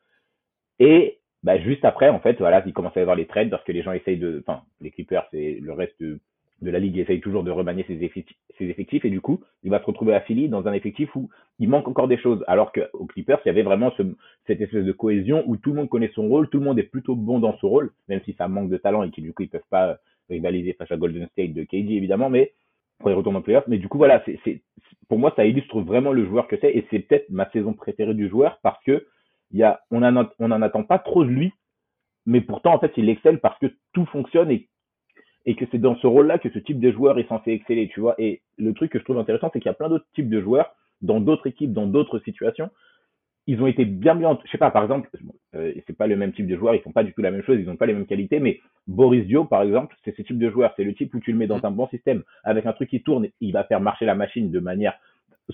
Et 0.79 1.19
bah, 1.43 1.59
juste 1.59 1.85
après, 1.85 2.09
en 2.09 2.21
fait, 2.21 2.39
voilà, 2.39 2.63
il 2.67 2.73
commence 2.73 2.97
à 2.97 3.01
y 3.01 3.03
avoir 3.03 3.17
les 3.17 3.27
trades 3.27 3.51
parce 3.51 3.63
que 3.65 3.73
les 3.73 3.83
gens 3.83 3.93
essayent 3.93 4.19
de, 4.19 4.43
enfin, 4.47 4.63
les 4.81 4.91
Clippers 4.91 5.27
et 5.33 5.61
le 5.61 5.73
reste 5.73 6.01
de, 6.01 6.19
la 6.63 6.79
ligue 6.79 6.97
essayent 6.97 7.21
toujours 7.21 7.45
de 7.45 7.51
remanier 7.51 7.85
ses 7.87 8.03
effectifs, 8.03 8.37
ses 8.57 8.65
effectifs 8.65 9.05
et 9.05 9.11
du 9.11 9.21
coup, 9.21 9.41
il 9.63 9.71
va 9.71 9.81
se 9.81 9.85
retrouver 9.85 10.15
à 10.15 10.23
Philly 10.23 10.49
dans 10.49 10.67
un 10.67 10.73
effectif 10.73 11.15
où 11.15 11.29
il 11.59 11.69
manque 11.69 11.87
encore 11.87 12.09
des 12.09 12.17
choses. 12.17 12.43
Alors 12.47 12.73
qu'au 12.73 13.05
Clippers, 13.05 13.39
il 13.45 13.49
y 13.49 13.51
avait 13.51 13.63
vraiment 13.63 13.93
ce, 13.99 14.03
cette 14.47 14.63
espèce 14.63 14.85
de 14.85 14.93
cohésion 14.93 15.45
où 15.47 15.59
tout 15.59 15.71
le 15.71 15.77
monde 15.77 15.91
connaît 15.91 16.11
son 16.15 16.27
rôle, 16.27 16.49
tout 16.49 16.59
le 16.59 16.65
monde 16.65 16.79
est 16.79 16.85
plutôt 16.85 17.17
bon 17.17 17.39
dans 17.39 17.57
ce 17.59 17.67
rôle, 17.67 17.93
même 18.09 18.23
si 18.25 18.33
ça 18.33 18.49
manque 18.49 18.71
de 18.71 18.79
talent 18.79 19.03
et 19.03 19.11
qu'ils 19.11 19.25
du 19.25 19.35
coup 19.35 19.43
ils 19.43 19.51
peuvent 19.51 19.61
pas 19.69 19.99
rivaliser 20.31 20.73
face 20.73 20.91
à 20.91 20.97
Golden 20.97 21.29
State 21.33 21.53
de 21.53 21.65
KD 21.65 21.91
évidemment, 21.91 22.31
mais 22.31 22.53
quand 23.03 23.11
il 23.11 23.15
retourne 23.15 23.37
en 23.37 23.43
playoff. 23.43 23.65
Mais 23.69 23.79
du 23.79 23.89
coup, 23.89 23.99
voilà, 23.99 24.23
c'est, 24.25 24.63
pour 25.09 25.19
moi, 25.19 25.33
ça 25.37 25.45
illustre 25.45 25.81
vraiment 25.81 26.13
le 26.13 26.27
joueur 26.27 26.49
que 26.49 26.57
c'est 26.61 26.71
et 26.75 26.87
c'est 26.91 27.01
peut-être 27.01 27.29
ma 27.31 27.51
saison 27.51 27.73
préférée 27.73 28.15
du 28.15 28.29
joueur 28.29 28.59
parce 28.63 28.83
que 28.85 29.07
on 29.91 30.03
en, 30.03 30.29
on 30.39 30.51
en 30.51 30.63
attend 30.63 30.83
pas 30.83 30.99
trop 30.99 31.25
de 31.25 31.31
lui, 31.31 31.53
mais 32.27 32.41
pourtant, 32.41 32.75
en 32.75 32.79
fait, 32.79 32.93
il 32.97 33.09
excelle 33.09 33.41
parce 33.41 33.59
que 33.59 33.67
tout 33.93 34.07
fonctionne 34.07 34.51
et 34.51 34.69
et 35.47 35.57
que 35.57 35.67
c'est 35.71 35.79
dans 35.79 35.97
ce 35.97 36.07
rôle-là 36.07 36.39
que 36.39 36.49
ce 36.51 36.59
type 36.59 36.81
de 36.81 36.91
joueur 36.91 37.19
est 37.19 37.29
censé 37.29 37.53
exceller, 37.53 37.89
tu 37.89 38.01
vois. 38.01 38.15
Et 38.19 38.41
le 38.57 38.73
truc 38.73 38.91
que 38.91 38.99
je 38.99 39.05
trouve 39.05 39.19
intéressant, 39.19 39.51
c'est 39.53 39.61
qu'il 39.61 39.69
y 39.69 39.71
a 39.71 39.75
plein 39.75 39.91
d'autres 39.91 40.07
types 40.15 40.31
de 40.31 40.41
joueurs 40.41 40.75
dans 41.03 41.21
d'autres 41.21 41.47
équipes, 41.47 41.73
dans 41.73 41.87
d'autres 41.87 42.19
situations. 42.21 42.71
Ils 43.47 43.63
ont 43.63 43.67
été 43.67 43.85
bien 43.85 44.15
bien, 44.15 44.39
je 44.45 44.51
sais 44.51 44.59
pas, 44.59 44.71
par 44.71 44.83
exemple, 44.83 45.11
euh, 45.55 45.73
c'est 45.87 45.97
pas 45.97 46.07
le 46.07 46.17
même 46.17 46.33
type 46.33 46.47
de 46.47 46.57
joueur, 46.57 46.75
ils 46.75 46.81
font 46.81 46.93
pas 46.93 47.05
du 47.05 47.13
tout 47.13 47.21
la 47.21 47.31
même 47.31 47.43
chose, 47.43 47.59
ils 47.61 47.69
ont 47.69 47.77
pas 47.77 47.87
les 47.87 47.93
mêmes 47.93 48.07
qualités, 48.07 48.41
mais 48.41 48.61
Boris 48.87 49.27
Dio, 49.27 49.45
par 49.45 49.63
exemple, 49.63 49.95
c'est 50.05 50.17
ce 50.17 50.23
type 50.23 50.39
de 50.39 50.51
joueur, 50.51 50.73
c'est 50.77 50.85
le 50.85 50.95
type 50.95 51.13
où 51.15 51.21
tu 51.21 51.33
le 51.33 51.39
mets 51.39 51.47
dans 51.47 51.65
un 51.65 51.71
bon 51.71 51.87
système, 51.89 52.23
avec 52.43 52.65
un 52.65 52.73
truc 52.73 52.89
qui 52.89 53.03
tourne, 53.03 53.29
il 53.41 53.53
va 53.53 53.65
faire 53.65 53.81
marcher 53.81 54.07
la 54.07 54.15
machine 54.15 54.51
de 54.51 54.61
manière 54.61 54.95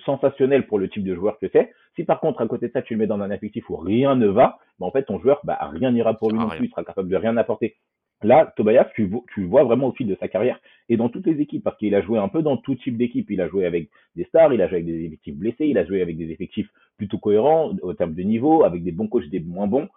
sensationnelle 0.04 0.66
pour 0.66 0.78
le 0.78 0.88
type 0.88 1.04
de 1.04 1.14
joueur 1.14 1.38
que 1.38 1.47
c'est. 1.52 1.73
Si 1.97 2.04
par 2.04 2.20
contre, 2.20 2.40
à 2.40 2.47
côté 2.47 2.68
de 2.68 2.73
ça, 2.73 2.82
tu 2.82 2.94
le 2.94 3.00
mets 3.00 3.06
dans 3.06 3.20
un 3.20 3.30
effectif 3.30 3.68
où 3.70 3.76
rien 3.76 4.14
ne 4.14 4.28
va, 4.28 4.59
bah, 4.78 4.87
en 4.87 4.90
fait, 4.92 5.04
ton 5.04 5.18
joueur, 5.18 5.40
bah, 5.44 5.59
rien 5.73 5.90
n'ira 5.90 6.14
pour 6.14 6.30
lui 6.30 6.38
non 6.38 6.49
plus, 6.49 6.66
il 6.66 6.70
sera 6.70 6.85
capable 6.85 7.09
de 7.09 7.16
rien 7.16 7.37
apporter. 7.37 7.76
Là, 8.23 8.53
Tobias, 8.57 8.89
tu, 8.95 9.11
tu 9.35 9.45
vois 9.45 9.65
vraiment 9.65 9.89
au 9.89 9.93
fil 9.93 10.07
de 10.07 10.17
sa 10.21 10.29
carrière 10.29 10.61
et 10.91 10.97
dans 10.97 11.09
toutes 11.09 11.27
les 11.27 11.41
équipes, 11.41 11.65
parce 11.65 11.79
qu'il 11.79 11.95
a 11.95 12.03
joué 12.03 12.19
un 12.19 12.29
peu 12.29 12.43
dans 12.43 12.57
tout 12.57 12.75
type 12.75 12.99
d'équipe. 12.99 13.31
Il 13.31 13.41
a 13.41 13.49
joué 13.49 13.65
avec 13.65 13.89
des 14.17 14.25
stars, 14.25 14.53
il 14.53 14.61
a 14.61 14.69
joué 14.69 14.77
avec 14.77 14.87
des 14.87 15.05
effectifs 15.05 15.37
blessés, 15.37 15.67
il 15.67 15.79
a 15.79 15.87
joué 15.87 16.03
avec 16.03 16.19
des 16.19 16.31
effectifs 16.31 16.69
plutôt 16.99 17.19
cohérents 17.19 17.75
au 17.83 17.95
terme 17.95 18.15
de 18.15 18.23
niveau, 18.23 18.65
avec 18.65 18.83
des 18.83 18.93
bons 18.93 19.07
coachs 19.07 19.29
des 19.31 19.41
moins 19.41 19.67
bons. 19.67 19.89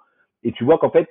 Et 0.43 0.51
tu 0.53 0.63
vois 0.63 0.77
qu'en 0.77 0.91
fait, 0.91 1.09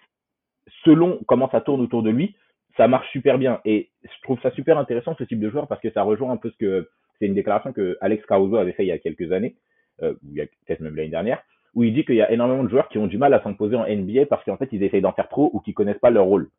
selon 0.85 1.21
comment 1.27 1.51
ça 1.51 1.61
tourne 1.61 1.81
autour 1.81 2.03
de 2.03 2.11
lui, 2.11 2.35
ça 2.77 2.89
marche 2.89 3.11
super 3.11 3.39
bien. 3.39 3.61
Et 3.65 3.91
je 4.03 4.23
trouve 4.23 4.41
ça 4.41 4.51
super 4.53 4.79
intéressant 4.79 5.15
ce 5.19 5.25
type 5.25 5.41
de 5.41 5.51
joueur 5.51 5.69
parce 5.69 5.81
que 5.81 5.91
ça 5.91 6.03
rejoint 6.03 6.31
un 6.31 6.37
peu 6.37 6.51
ce 6.51 6.57
que 6.57 6.89
c'est 7.19 7.27
une 7.27 7.35
déclaration 7.35 7.73
que 7.73 7.99
Alex 8.01 8.25
Caruso 8.27 8.57
avait 8.57 8.73
fait 8.73 8.85
il 8.85 8.89
y 8.89 8.93
a 8.93 8.99
quelques 8.99 9.33
années, 9.33 9.57
euh, 10.03 10.15
il 10.29 10.35
y 10.35 10.41
a 10.41 10.47
peut-être 10.47 10.81
même 10.81 10.97
l'année 10.97 11.09
dernière, 11.09 11.43
où 11.75 11.85
il 11.85 11.93
dit 11.95 12.05
qu'il 12.05 12.17
y 12.17 12.23
a 12.23 12.31
énormément 12.33 12.65
de 12.65 12.69
joueurs 12.69 12.89
qui 12.89 12.99
ont 12.99 13.07
du 13.07 13.19
mal 13.19 13.35
à 13.35 13.43
s'imposer 13.43 13.77
en 13.77 13.87
NBA 13.87 14.27
parce 14.27 14.45
qu'en 14.45 14.57
fait 14.57 14.69
ils 14.73 14.83
essayent 14.83 15.03
d'en 15.03 15.13
faire 15.13 15.29
trop 15.29 15.51
ou 15.53 15.61
qu'ils 15.61 15.75
connaissent 15.75 15.99
pas 15.99 16.11
leur 16.11 16.25
rôle. 16.25 16.51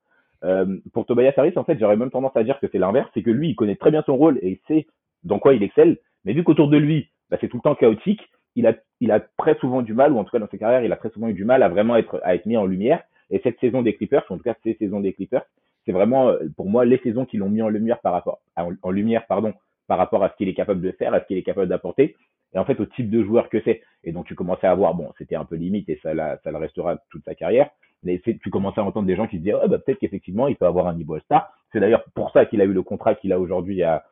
Euh, 0.43 0.77
pour 0.93 1.05
Tobias 1.05 1.33
Harris, 1.37 1.53
en 1.55 1.63
fait, 1.63 1.77
j'aurais 1.79 1.97
même 1.97 2.11
tendance 2.11 2.35
à 2.35 2.43
dire 2.43 2.59
que 2.59 2.67
c'est 2.71 2.79
l'inverse, 2.79 3.09
c'est 3.13 3.23
que 3.23 3.31
lui, 3.31 3.49
il 3.49 3.55
connaît 3.55 3.75
très 3.75 3.91
bien 3.91 4.03
son 4.05 4.17
rôle 4.17 4.39
et 4.41 4.49
il 4.49 4.59
sait 4.67 4.87
dans 5.23 5.39
quoi 5.39 5.53
il 5.53 5.63
excelle, 5.63 5.97
mais 6.25 6.33
vu 6.33 6.43
qu'autour 6.43 6.67
de 6.67 6.77
lui, 6.77 7.09
bah, 7.29 7.37
c'est 7.39 7.47
tout 7.47 7.57
le 7.57 7.61
temps 7.61 7.75
chaotique, 7.75 8.21
il 8.55 8.67
a, 8.67 9.19
très 9.37 9.55
souvent 9.55 9.81
du 9.81 9.93
mal, 9.93 10.13
ou 10.13 10.19
en 10.19 10.23
tout 10.23 10.31
cas 10.31 10.39
dans 10.39 10.49
ses 10.49 10.57
carrières, 10.57 10.83
il 10.83 10.91
a 10.91 10.97
très 10.97 11.09
souvent 11.09 11.27
eu 11.27 11.33
du 11.33 11.45
mal 11.45 11.63
à 11.63 11.69
vraiment 11.69 11.95
être, 11.95 12.21
mis 12.45 12.57
en 12.57 12.65
lumière. 12.65 13.03
Et 13.29 13.39
cette 13.43 13.59
saison 13.59 13.81
des 13.81 13.95
Clippers, 13.95 14.23
en 14.29 14.37
tout 14.37 14.43
cas 14.43 14.55
ces 14.63 14.75
saisons 14.75 14.99
des 14.99 15.13
Clippers, 15.13 15.43
c'est 15.85 15.91
vraiment 15.91 16.29
euh, 16.29 16.39
pour 16.55 16.69
moi 16.69 16.85
les 16.85 16.99
saisons 16.99 17.25
qui 17.25 17.37
l'ont 17.37 17.49
mis 17.49 17.61
en 17.61 17.69
lumière 17.69 17.99
par 17.99 18.13
rapport, 18.13 18.39
en, 18.55 18.91
lumière 18.91 19.25
pardon, 19.27 19.53
par 19.87 19.97
rapport 19.97 20.23
à 20.23 20.29
ce 20.29 20.35
qu'il 20.35 20.47
est 20.49 20.53
capable 20.53 20.81
de 20.81 20.91
faire, 20.91 21.13
à 21.13 21.21
ce 21.21 21.25
qu'il 21.25 21.37
est 21.37 21.43
capable 21.43 21.67
d'apporter, 21.67 22.15
et 22.53 22.59
en 22.59 22.65
fait 22.65 22.79
au 22.79 22.85
type 22.85 23.09
de 23.09 23.23
joueur 23.23 23.49
que 23.49 23.61
c'est. 23.63 23.81
Et 24.03 24.11
donc 24.11 24.27
tu 24.27 24.35
commençais 24.35 24.67
à 24.67 24.75
voir, 24.75 24.93
bon, 24.93 25.11
c'était 25.17 25.35
un 25.35 25.45
peu 25.45 25.55
limite 25.55 25.89
et 25.89 25.99
ça 26.03 26.13
le 26.13 26.57
restera 26.57 26.97
toute 27.09 27.25
sa 27.25 27.33
carrière, 27.33 27.71
mais 28.03 28.19
tu 28.19 28.49
commençais 28.49 28.81
à 28.81 28.83
entendre 28.83 29.07
des 29.07 29.15
gens 29.15 29.27
qui 29.27 29.37
se 29.37 29.41
disaient, 29.41 29.55
oh, 29.55 29.67
bah, 29.67 29.79
peut-être 29.79 29.99
qu'effectivement, 29.99 30.47
il 30.47 30.55
peut 30.55 30.65
avoir 30.65 30.87
un 30.87 30.95
niveau 30.95 31.19
star. 31.19 31.51
C'est 31.71 31.79
d'ailleurs 31.79 32.03
pour 32.13 32.31
ça 32.31 32.45
qu'il 32.45 32.61
a 32.61 32.65
eu 32.65 32.73
le 32.73 32.83
contrat 32.83 33.15
qu'il 33.15 33.33
a 33.33 33.39
aujourd'hui 33.39 33.83
à, 33.83 34.03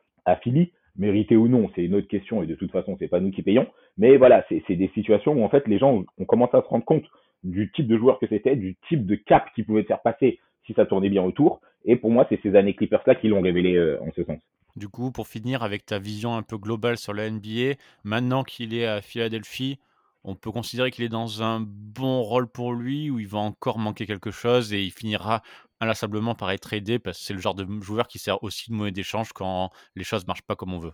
Philly. 0.42 0.72
Mérité 0.94 1.36
ou 1.36 1.48
non, 1.48 1.70
c'est 1.74 1.84
une 1.84 1.94
autre 1.94 2.06
question 2.06 2.42
et 2.42 2.46
de 2.46 2.54
toute 2.54 2.70
façon, 2.70 2.96
c'est 2.98 3.08
pas 3.08 3.18
nous 3.18 3.30
qui 3.30 3.42
payons. 3.42 3.66
Mais 3.96 4.18
voilà, 4.18 4.44
c'est 4.48 4.76
des 4.76 4.88
situations 4.88 5.32
où 5.32 5.42
en 5.42 5.48
fait 5.48 5.66
les 5.66 5.78
gens 5.78 6.04
ont 6.18 6.24
commencé 6.26 6.54
à 6.54 6.60
se 6.60 6.66
rendre 6.66 6.84
compte 6.84 7.04
du 7.44 7.72
type 7.72 7.88
de 7.88 7.96
joueur 7.96 8.18
que 8.18 8.26
c'était, 8.26 8.56
du 8.56 8.76
type 8.88 9.06
de 9.06 9.14
cap 9.14 9.46
qui 9.54 9.62
pouvait 9.62 9.84
faire 9.84 10.02
passer 10.02 10.38
si 10.66 10.74
ça 10.74 10.84
tournait 10.84 11.08
bien 11.08 11.22
autour. 11.22 11.62
Et 11.86 11.96
pour 11.96 12.10
moi, 12.10 12.26
c'est 12.28 12.40
ces 12.42 12.54
années 12.56 12.74
Clippers-là 12.74 13.14
qui 13.14 13.28
l'ont 13.28 13.40
révélé 13.40 13.74
euh, 13.74 13.98
en 14.02 14.12
ce 14.14 14.22
sens. 14.24 14.38
Du 14.76 14.88
coup, 14.88 15.10
pour 15.10 15.26
finir 15.26 15.62
avec 15.62 15.84
ta 15.84 15.98
vision 15.98 16.34
un 16.34 16.42
peu 16.42 16.56
globale 16.56 16.96
sur 16.96 17.12
la 17.12 17.28
NBA, 17.28 17.74
maintenant 18.04 18.42
qu'il 18.42 18.74
est 18.74 18.86
à 18.86 19.02
Philadelphie, 19.02 19.78
on 20.24 20.34
peut 20.34 20.50
considérer 20.50 20.90
qu'il 20.90 21.04
est 21.04 21.08
dans 21.08 21.42
un 21.42 21.60
bon 21.60 22.22
rôle 22.22 22.48
pour 22.48 22.72
lui 22.72 23.10
ou 23.10 23.18
il 23.18 23.26
va 23.26 23.38
encore 23.38 23.78
manquer 23.78 24.06
quelque 24.06 24.30
chose 24.30 24.72
et 24.72 24.82
il 24.82 24.90
finira 24.90 25.42
inlassablement 25.80 26.34
par 26.34 26.50
être 26.50 26.72
aidé 26.72 26.98
parce 26.98 27.18
que 27.18 27.24
c'est 27.24 27.34
le 27.34 27.40
genre 27.40 27.54
de 27.54 27.66
joueur 27.82 28.06
qui 28.06 28.18
sert 28.18 28.42
aussi 28.42 28.70
de 28.70 28.76
monnaie 28.76 28.92
d'échange 28.92 29.32
quand 29.32 29.70
les 29.96 30.04
choses 30.04 30.26
marchent 30.26 30.46
pas 30.46 30.54
comme 30.54 30.72
on 30.72 30.78
veut. 30.78 30.92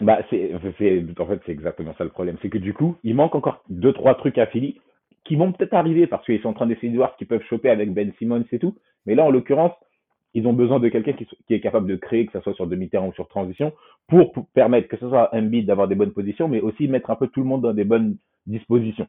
Bah 0.00 0.20
c'est 0.30 0.54
en 0.54 0.60
fait 0.60 0.74
c'est 0.78 1.52
exactement 1.52 1.94
ça 1.98 2.04
le 2.04 2.10
problème, 2.10 2.36
c'est 2.40 2.50
que 2.50 2.58
du 2.58 2.72
coup 2.72 2.96
il 3.02 3.16
manque 3.16 3.34
encore 3.34 3.64
deux 3.68 3.92
trois 3.92 4.14
trucs 4.14 4.38
à 4.38 4.46
Philly 4.46 4.80
qui 5.24 5.34
vont 5.34 5.52
peut-être 5.52 5.74
arriver 5.74 6.06
parce 6.06 6.24
qu'ils 6.24 6.40
sont 6.40 6.50
en 6.50 6.54
train 6.54 6.66
d'essayer 6.66 6.90
de 6.90 6.96
voir 6.96 7.12
ce 7.12 7.18
qu'ils 7.18 7.26
peuvent 7.26 7.42
choper 7.50 7.68
avec 7.68 7.92
Ben 7.92 8.12
Simmons 8.18 8.44
et 8.52 8.58
tout, 8.60 8.76
mais 9.06 9.16
là 9.16 9.24
en 9.24 9.30
l'occurrence 9.30 9.72
ils 10.34 10.46
ont 10.46 10.52
besoin 10.52 10.78
de 10.78 10.88
quelqu'un 10.88 11.12
qui, 11.12 11.26
est 11.54 11.60
capable 11.60 11.88
de 11.88 11.96
créer, 11.96 12.26
que 12.26 12.32
ce 12.32 12.40
soit 12.40 12.54
sur 12.54 12.66
demi-terrain 12.66 13.06
ou 13.06 13.12
sur 13.14 13.28
transition, 13.28 13.72
pour, 14.08 14.32
permettre 14.54 14.88
que 14.88 14.96
ce 14.96 15.08
soit 15.08 15.34
un 15.34 15.42
bid 15.42 15.66
d'avoir 15.66 15.88
des 15.88 15.94
bonnes 15.94 16.12
positions, 16.12 16.48
mais 16.48 16.60
aussi 16.60 16.88
mettre 16.88 17.10
un 17.10 17.16
peu 17.16 17.28
tout 17.28 17.40
le 17.40 17.46
monde 17.46 17.62
dans 17.62 17.72
des 17.72 17.84
bonnes 17.84 18.16
disposition. 18.46 19.06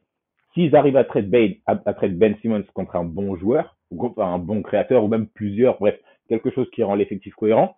S'ils 0.54 0.76
arrivent 0.76 0.98
à 0.98 1.04
traiter 1.04 1.28
Ben, 1.28 1.54
à, 1.66 1.76
Ben 1.76 2.36
Simmons 2.42 2.64
contre 2.74 2.96
un 2.96 3.06
bon 3.06 3.36
joueur, 3.36 3.78
ou 3.92 4.14
un 4.18 4.38
bon 4.38 4.62
créateur, 4.62 5.04
ou 5.04 5.08
même 5.08 5.28
plusieurs, 5.28 5.78
bref, 5.80 6.00
quelque 6.28 6.52
chose 6.52 6.70
qui 6.72 6.84
rend 6.84 6.96
l'effectif 6.96 7.34
cohérent, 7.36 7.76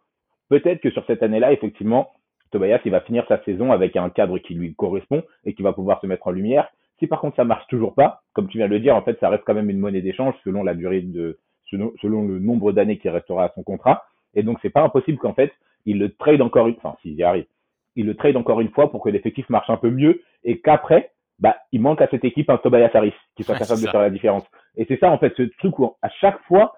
peut-être 0.50 0.82
que 0.82 0.90
sur 0.92 1.06
cette 1.06 1.24
année-là, 1.24 1.54
effectivement, 1.54 2.10
Tobias, 2.52 2.82
il 2.84 2.92
va 2.92 3.02
finir 3.02 3.26
sa 3.28 3.42
saison 3.44 3.72
avec 3.72 3.96
un 3.96 4.10
cadre 4.10 4.38
qui 4.40 4.54
lui 4.54 4.76
correspond 4.76 5.24
et 5.46 5.54
qui 5.54 5.64
va 5.64 5.74
pouvoir 5.74 6.02
se 6.02 6.08
mettre 6.08 6.28
en 6.28 6.32
lumière. 6.32 6.70
Si 7.00 7.08
par 7.08 7.22
contre 7.22 7.38
ça 7.38 7.46
marche 7.46 7.66
toujours 7.68 7.96
pas, 7.96 8.22
comme 8.34 8.48
tu 8.48 8.58
viens 8.58 8.68
de 8.68 8.74
le 8.74 8.82
dire, 8.82 8.96
en 8.96 9.02
fait, 9.02 9.18
ça 9.20 9.30
reste 9.30 9.44
quand 9.46 9.54
même 9.54 9.70
une 9.70 9.80
monnaie 9.80 10.02
d'échange 10.02 10.36
selon 10.44 10.64
la 10.64 10.76
durée 10.76 11.02
de, 11.02 11.40
selon, 11.72 12.28
le 12.28 12.40
nombre 12.40 12.72
d'années 12.72 12.98
qui 12.98 13.10
restera 13.10 13.46
à 13.46 13.52
son 13.56 13.64
contrat. 13.64 14.04
Et 14.34 14.44
donc, 14.44 14.60
c'est 14.62 14.70
pas 14.70 14.84
impossible 14.84 15.18
qu'en 15.18 15.34
fait, 15.34 15.52
il 15.86 16.00
le 16.00 16.14
trade 16.14 16.42
encore 16.42 16.68
une, 16.68 16.76
enfin, 16.78 16.96
s'il 17.02 17.14
y 17.14 17.24
arrive, 17.24 17.46
il 17.96 18.06
le 18.06 18.16
trade 18.16 18.38
encore 18.38 18.62
une 18.62 18.70
fois 18.70 18.92
pour 18.92 19.04
que 19.04 19.10
l'effectif 19.10 19.50
marche 19.50 19.70
un 19.70 19.78
peu 19.78 19.90
mieux 19.90 20.22
et 20.44 20.60
qu'après, 20.60 21.12
bah, 21.40 21.58
il 21.72 21.82
manque 21.82 22.02
à 22.02 22.08
cette 22.08 22.24
équipe 22.24 22.50
un 22.50 22.58
Tobias 22.58 22.92
Harris 22.94 23.14
qui 23.36 23.44
soit 23.44 23.58
capable 23.58 23.82
de 23.82 23.88
faire 23.88 24.02
la 24.02 24.10
différence. 24.10 24.44
Et 24.78 24.86
c'est 24.86 25.00
ça, 25.00 25.12
en 25.12 25.18
fait, 25.18 25.34
ce 25.36 25.44
truc 25.58 25.78
où 25.80 25.96
à 26.02 26.10
chaque 26.10 26.40
fois, 26.44 26.76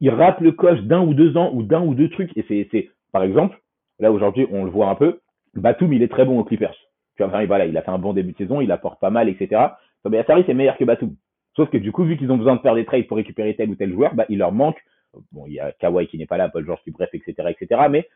il 0.00 0.10
rate 0.10 0.40
le 0.40 0.52
coche 0.52 0.80
d'un 0.82 1.00
ou 1.00 1.14
deux 1.14 1.36
ans 1.36 1.50
ou 1.52 1.62
d'un 1.62 1.80
ou 1.80 1.94
deux 1.94 2.10
trucs. 2.10 2.36
Et 2.36 2.44
c'est, 2.48 2.68
c'est, 2.70 2.90
par 3.10 3.22
exemple, 3.22 3.58
là 3.98 4.12
aujourd'hui, 4.12 4.46
on 4.50 4.64
le 4.64 4.70
voit 4.70 4.88
un 4.88 4.94
peu, 4.94 5.20
Batum, 5.54 5.92
il 5.92 6.02
est 6.02 6.08
très 6.08 6.24
bon 6.24 6.38
aux 6.38 6.44
Clippers. 6.44 6.74
Tu 7.16 7.24
vois, 7.24 7.44
voilà, 7.46 7.66
il 7.66 7.76
a 7.76 7.82
fait 7.82 7.90
un 7.90 7.98
bon 7.98 8.12
début 8.12 8.32
de 8.32 8.38
saison, 8.38 8.60
il 8.60 8.72
apporte 8.72 9.00
pas 9.00 9.10
mal, 9.10 9.28
etc. 9.28 9.60
Tobias 10.02 10.24
Harris 10.28 10.44
est 10.48 10.54
meilleur 10.54 10.76
que 10.76 10.84
Batum. 10.84 11.14
Sauf 11.54 11.70
que 11.70 11.76
du 11.76 11.92
coup, 11.92 12.04
vu 12.04 12.16
qu'ils 12.16 12.30
ont 12.30 12.38
besoin 12.38 12.56
de 12.56 12.60
faire 12.60 12.74
des 12.74 12.84
trades 12.84 13.06
pour 13.06 13.16
récupérer 13.16 13.54
tel 13.54 13.70
ou 13.70 13.74
tel 13.74 13.92
joueur, 13.92 14.14
bah, 14.14 14.24
il 14.28 14.38
leur 14.38 14.52
manque. 14.52 14.78
Bon, 15.32 15.46
il 15.46 15.52
y 15.52 15.60
a 15.60 15.72
Kawhi 15.72 16.06
qui 16.06 16.16
n'est 16.16 16.26
pas 16.26 16.38
là, 16.38 16.48
Paul 16.48 16.64
George 16.64 16.80
qui 16.84 16.90
bref, 16.90 17.10
etc., 17.12 17.50
etc. 17.50 17.82
Mais 17.90 18.08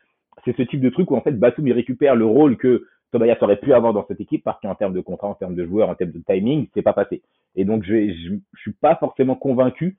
c'est 0.45 0.55
ce 0.55 0.63
type 0.63 0.81
de 0.81 0.89
truc 0.89 1.11
où 1.11 1.15
en 1.15 1.21
fait 1.21 1.31
Batum 1.31 1.67
il 1.67 1.73
récupère 1.73 2.15
le 2.15 2.25
rôle 2.25 2.57
que 2.57 2.85
Tobias 3.11 3.37
aurait 3.41 3.59
pu 3.59 3.73
avoir 3.73 3.93
dans 3.93 4.05
cette 4.07 4.19
équipe 4.19 4.43
parce 4.43 4.59
qu'en 4.61 4.75
termes 4.75 4.93
de 4.93 5.01
contrat, 5.01 5.27
en 5.27 5.35
termes 5.35 5.55
de 5.55 5.65
joueurs, 5.65 5.89
en 5.89 5.95
termes 5.95 6.11
de 6.11 6.21
timing, 6.27 6.67
c'est 6.73 6.81
pas 6.81 6.93
passé. 6.93 7.21
Et 7.55 7.65
donc, 7.65 7.83
je, 7.83 8.11
je, 8.11 8.59
suis 8.59 8.73
pas 8.73 8.95
forcément 8.95 9.35
convaincu 9.35 9.97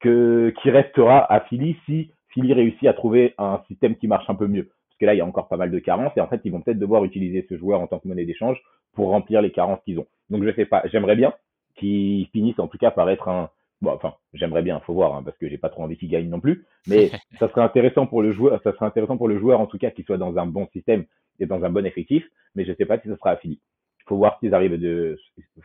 que 0.00 0.52
qu'il 0.62 0.70
restera 0.70 1.30
à 1.32 1.40
Philly 1.40 1.76
si 1.86 2.10
Philly 2.28 2.52
réussit 2.52 2.86
à 2.86 2.92
trouver 2.92 3.34
un 3.38 3.60
système 3.68 3.96
qui 3.96 4.08
marche 4.08 4.28
un 4.30 4.34
peu 4.34 4.46
mieux. 4.46 4.64
Parce 4.64 4.98
que 5.00 5.06
là, 5.06 5.14
il 5.14 5.18
y 5.18 5.20
a 5.20 5.26
encore 5.26 5.48
pas 5.48 5.56
mal 5.56 5.70
de 5.70 5.78
carences 5.78 6.12
et 6.16 6.20
en 6.20 6.28
fait, 6.28 6.40
ils 6.44 6.52
vont 6.52 6.60
peut-être 6.60 6.78
devoir 6.78 7.04
utiliser 7.04 7.46
ce 7.48 7.56
joueur 7.56 7.80
en 7.80 7.86
tant 7.86 7.98
que 7.98 8.08
monnaie 8.08 8.24
d'échange 8.24 8.58
pour 8.94 9.08
remplir 9.08 9.42
les 9.42 9.50
carences 9.50 9.80
qu'ils 9.84 9.98
ont. 9.98 10.06
Donc, 10.30 10.44
je 10.44 10.54
sais 10.54 10.64
pas. 10.64 10.82
J'aimerais 10.86 11.16
bien 11.16 11.34
qu'ils 11.76 12.26
finissent 12.28 12.58
en 12.58 12.68
tout 12.68 12.78
cas 12.78 12.90
par 12.90 13.08
être 13.10 13.28
un, 13.28 13.50
bon, 13.80 13.92
enfin, 13.92 14.14
j'aimerais 14.32 14.62
bien, 14.62 14.80
faut 14.80 14.94
voir, 14.94 15.14
hein, 15.14 15.22
parce 15.22 15.36
que 15.38 15.48
j'ai 15.48 15.58
pas 15.58 15.68
trop 15.68 15.82
envie 15.82 15.96
qu'il 15.96 16.08
gagne 16.08 16.28
non 16.28 16.40
plus. 16.40 16.64
Mais 16.86 17.10
ça 17.38 17.48
serait 17.48 17.62
intéressant 17.62 18.06
pour 18.06 18.22
le 18.22 18.32
joueur, 18.32 18.60
ça 18.62 18.72
serait 18.72 18.86
intéressant 18.86 19.16
pour 19.16 19.28
le 19.28 19.38
joueur 19.38 19.60
en 19.60 19.66
tout 19.66 19.78
cas 19.78 19.90
qu'il 19.90 20.04
soit 20.04 20.18
dans 20.18 20.36
un 20.38 20.46
bon 20.46 20.66
système 20.72 21.04
et 21.38 21.46
dans 21.46 21.64
un 21.64 21.70
bon 21.70 21.84
effectif, 21.84 22.24
mais 22.54 22.64
je 22.64 22.70
ne 22.70 22.76
sais 22.76 22.86
pas 22.86 22.98
si 22.98 23.08
ce 23.08 23.16
sera 23.16 23.30
affilié. 23.30 23.58
Il 24.00 24.08
faut 24.08 24.16
voir 24.16 24.38
s'ils 24.40 24.54
arrivent, 24.54 24.78
de, 24.78 25.18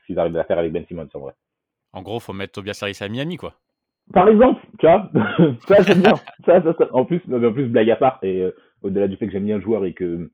s'ils 0.06 0.20
arrivent 0.20 0.38
à 0.38 0.44
faire 0.44 0.60
avec 0.60 0.72
Ben 0.72 0.86
Simmons 0.88 1.08
en 1.14 1.20
vrai. 1.20 1.34
En 1.94 2.02
gros, 2.02 2.20
faut 2.20 2.34
mettre 2.34 2.54
Tobias 2.54 2.80
Harris 2.82 2.98
à 3.02 3.08
Miami, 3.08 3.38
quoi. 3.38 3.54
Par 4.14 4.28
exemple, 4.28 4.62
tu 4.80 4.88
vois, 4.88 5.10
ça 5.68 5.84
c'est 5.84 5.98
bien. 5.98 6.14
Ça, 6.46 6.62
ça, 6.62 6.74
en 6.92 7.06
plus, 7.06 7.22
en 7.32 7.54
plus 7.54 7.68
blague 7.68 7.92
à 7.92 7.96
part, 7.96 8.20
et 8.24 8.42
euh, 8.42 8.56
au-delà 8.82 9.08
du 9.08 9.16
fait 9.16 9.28
que 9.28 9.32
j'aime 9.32 9.46
bien 9.46 9.58
le 9.58 9.64
joueur 9.64 9.86
et 9.86 9.94
que 9.94 10.32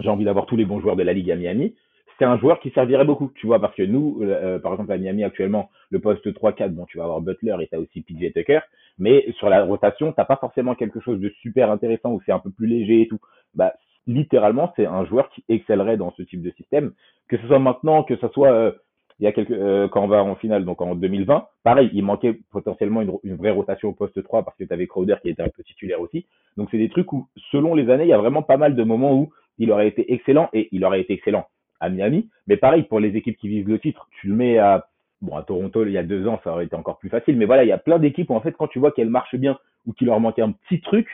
j'ai 0.00 0.08
envie 0.08 0.24
d'avoir 0.24 0.46
tous 0.46 0.56
les 0.56 0.64
bons 0.64 0.80
joueurs 0.80 0.96
de 0.96 1.02
la 1.02 1.12
ligue 1.12 1.30
à 1.30 1.36
Miami, 1.36 1.74
c'est 2.18 2.24
un 2.24 2.38
joueur 2.38 2.60
qui 2.60 2.70
servirait 2.70 3.04
beaucoup, 3.04 3.30
tu 3.34 3.46
vois, 3.46 3.60
parce 3.60 3.74
que 3.74 3.82
nous, 3.82 4.20
euh, 4.22 4.58
par 4.58 4.72
exemple 4.72 4.92
à 4.92 4.98
Miami 4.98 5.24
actuellement, 5.24 5.70
le 5.90 6.00
poste 6.00 6.26
3-4, 6.26 6.70
bon, 6.70 6.84
tu 6.86 6.98
vas 6.98 7.04
avoir 7.04 7.20
Butler 7.20 7.56
et 7.60 7.66
tu 7.66 7.74
as 7.74 7.80
aussi 7.80 8.02
PJ 8.02 8.32
Tucker, 8.32 8.60
mais 8.98 9.26
sur 9.38 9.48
la 9.48 9.64
rotation, 9.64 10.12
t'as 10.12 10.24
pas 10.24 10.36
forcément 10.36 10.74
quelque 10.74 11.00
chose 11.00 11.18
de 11.18 11.28
super 11.40 11.70
intéressant 11.70 12.12
où 12.12 12.20
c'est 12.24 12.32
un 12.32 12.38
peu 12.38 12.50
plus 12.50 12.66
léger 12.66 13.02
et 13.02 13.08
tout. 13.08 13.18
Bah, 13.54 13.74
littéralement, 14.06 14.72
c'est 14.76 14.86
un 14.86 15.04
joueur 15.04 15.30
qui 15.30 15.44
excellerait 15.48 15.96
dans 15.96 16.12
ce 16.16 16.22
type 16.22 16.42
de 16.42 16.50
système. 16.52 16.92
Que 17.28 17.36
ce 17.38 17.46
soit 17.46 17.58
maintenant, 17.58 18.04
que 18.04 18.16
ce 18.16 18.28
soit 18.28 18.52
euh, 18.52 18.72
il 19.18 19.24
y 19.24 19.26
a 19.26 19.32
quelques, 19.32 19.50
euh, 19.50 19.88
quand 19.88 20.02
on 20.02 20.08
va 20.08 20.22
en 20.22 20.34
finale, 20.36 20.64
donc 20.64 20.82
en 20.82 20.94
2020, 20.94 21.46
pareil, 21.62 21.90
il 21.92 22.04
manquait 22.04 22.38
potentiellement 22.50 23.02
une, 23.02 23.12
une 23.22 23.36
vraie 23.36 23.50
rotation 23.50 23.88
au 23.88 23.92
poste 23.92 24.22
3 24.22 24.44
parce 24.44 24.56
que 24.56 24.64
tu 24.64 24.72
avais 24.72 24.86
Crowder 24.86 25.16
qui 25.22 25.30
était 25.30 25.42
un 25.42 25.48
peu 25.48 25.62
titulaire 25.62 26.00
aussi. 26.00 26.26
Donc 26.56 26.68
c'est 26.70 26.78
des 26.78 26.88
trucs 26.88 27.12
où, 27.12 27.28
selon 27.50 27.74
les 27.74 27.90
années, 27.90 28.04
il 28.04 28.10
y 28.10 28.12
a 28.12 28.18
vraiment 28.18 28.42
pas 28.42 28.56
mal 28.56 28.74
de 28.74 28.82
moments 28.82 29.14
où 29.14 29.30
il 29.58 29.70
aurait 29.70 29.88
été 29.88 30.12
excellent 30.12 30.48
et 30.52 30.68
il 30.72 30.84
aurait 30.84 31.00
été 31.00 31.14
excellent 31.14 31.46
à 31.80 31.88
Miami. 31.88 32.28
Mais 32.46 32.56
pareil, 32.56 32.84
pour 32.84 33.00
les 33.00 33.16
équipes 33.16 33.36
qui 33.36 33.48
visent 33.48 33.66
le 33.66 33.78
titre, 33.78 34.08
tu 34.20 34.28
le 34.28 34.34
mets 34.34 34.58
à, 34.58 34.86
bon, 35.20 35.36
à 35.36 35.42
Toronto, 35.42 35.84
il 35.84 35.92
y 35.92 35.98
a 35.98 36.02
deux 36.02 36.26
ans, 36.26 36.40
ça 36.44 36.52
aurait 36.52 36.66
été 36.66 36.76
encore 36.76 36.98
plus 36.98 37.08
facile. 37.08 37.36
Mais 37.36 37.46
voilà, 37.46 37.64
il 37.64 37.68
y 37.68 37.72
a 37.72 37.78
plein 37.78 37.98
d'équipes 37.98 38.30
où, 38.30 38.34
en 38.34 38.40
fait, 38.40 38.52
quand 38.52 38.68
tu 38.68 38.78
vois 38.78 38.92
qu'elles 38.92 39.10
marchent 39.10 39.36
bien 39.36 39.58
ou 39.86 39.92
qu'il 39.92 40.06
leur 40.06 40.20
manquait 40.20 40.42
un 40.42 40.52
petit 40.52 40.80
truc, 40.80 41.08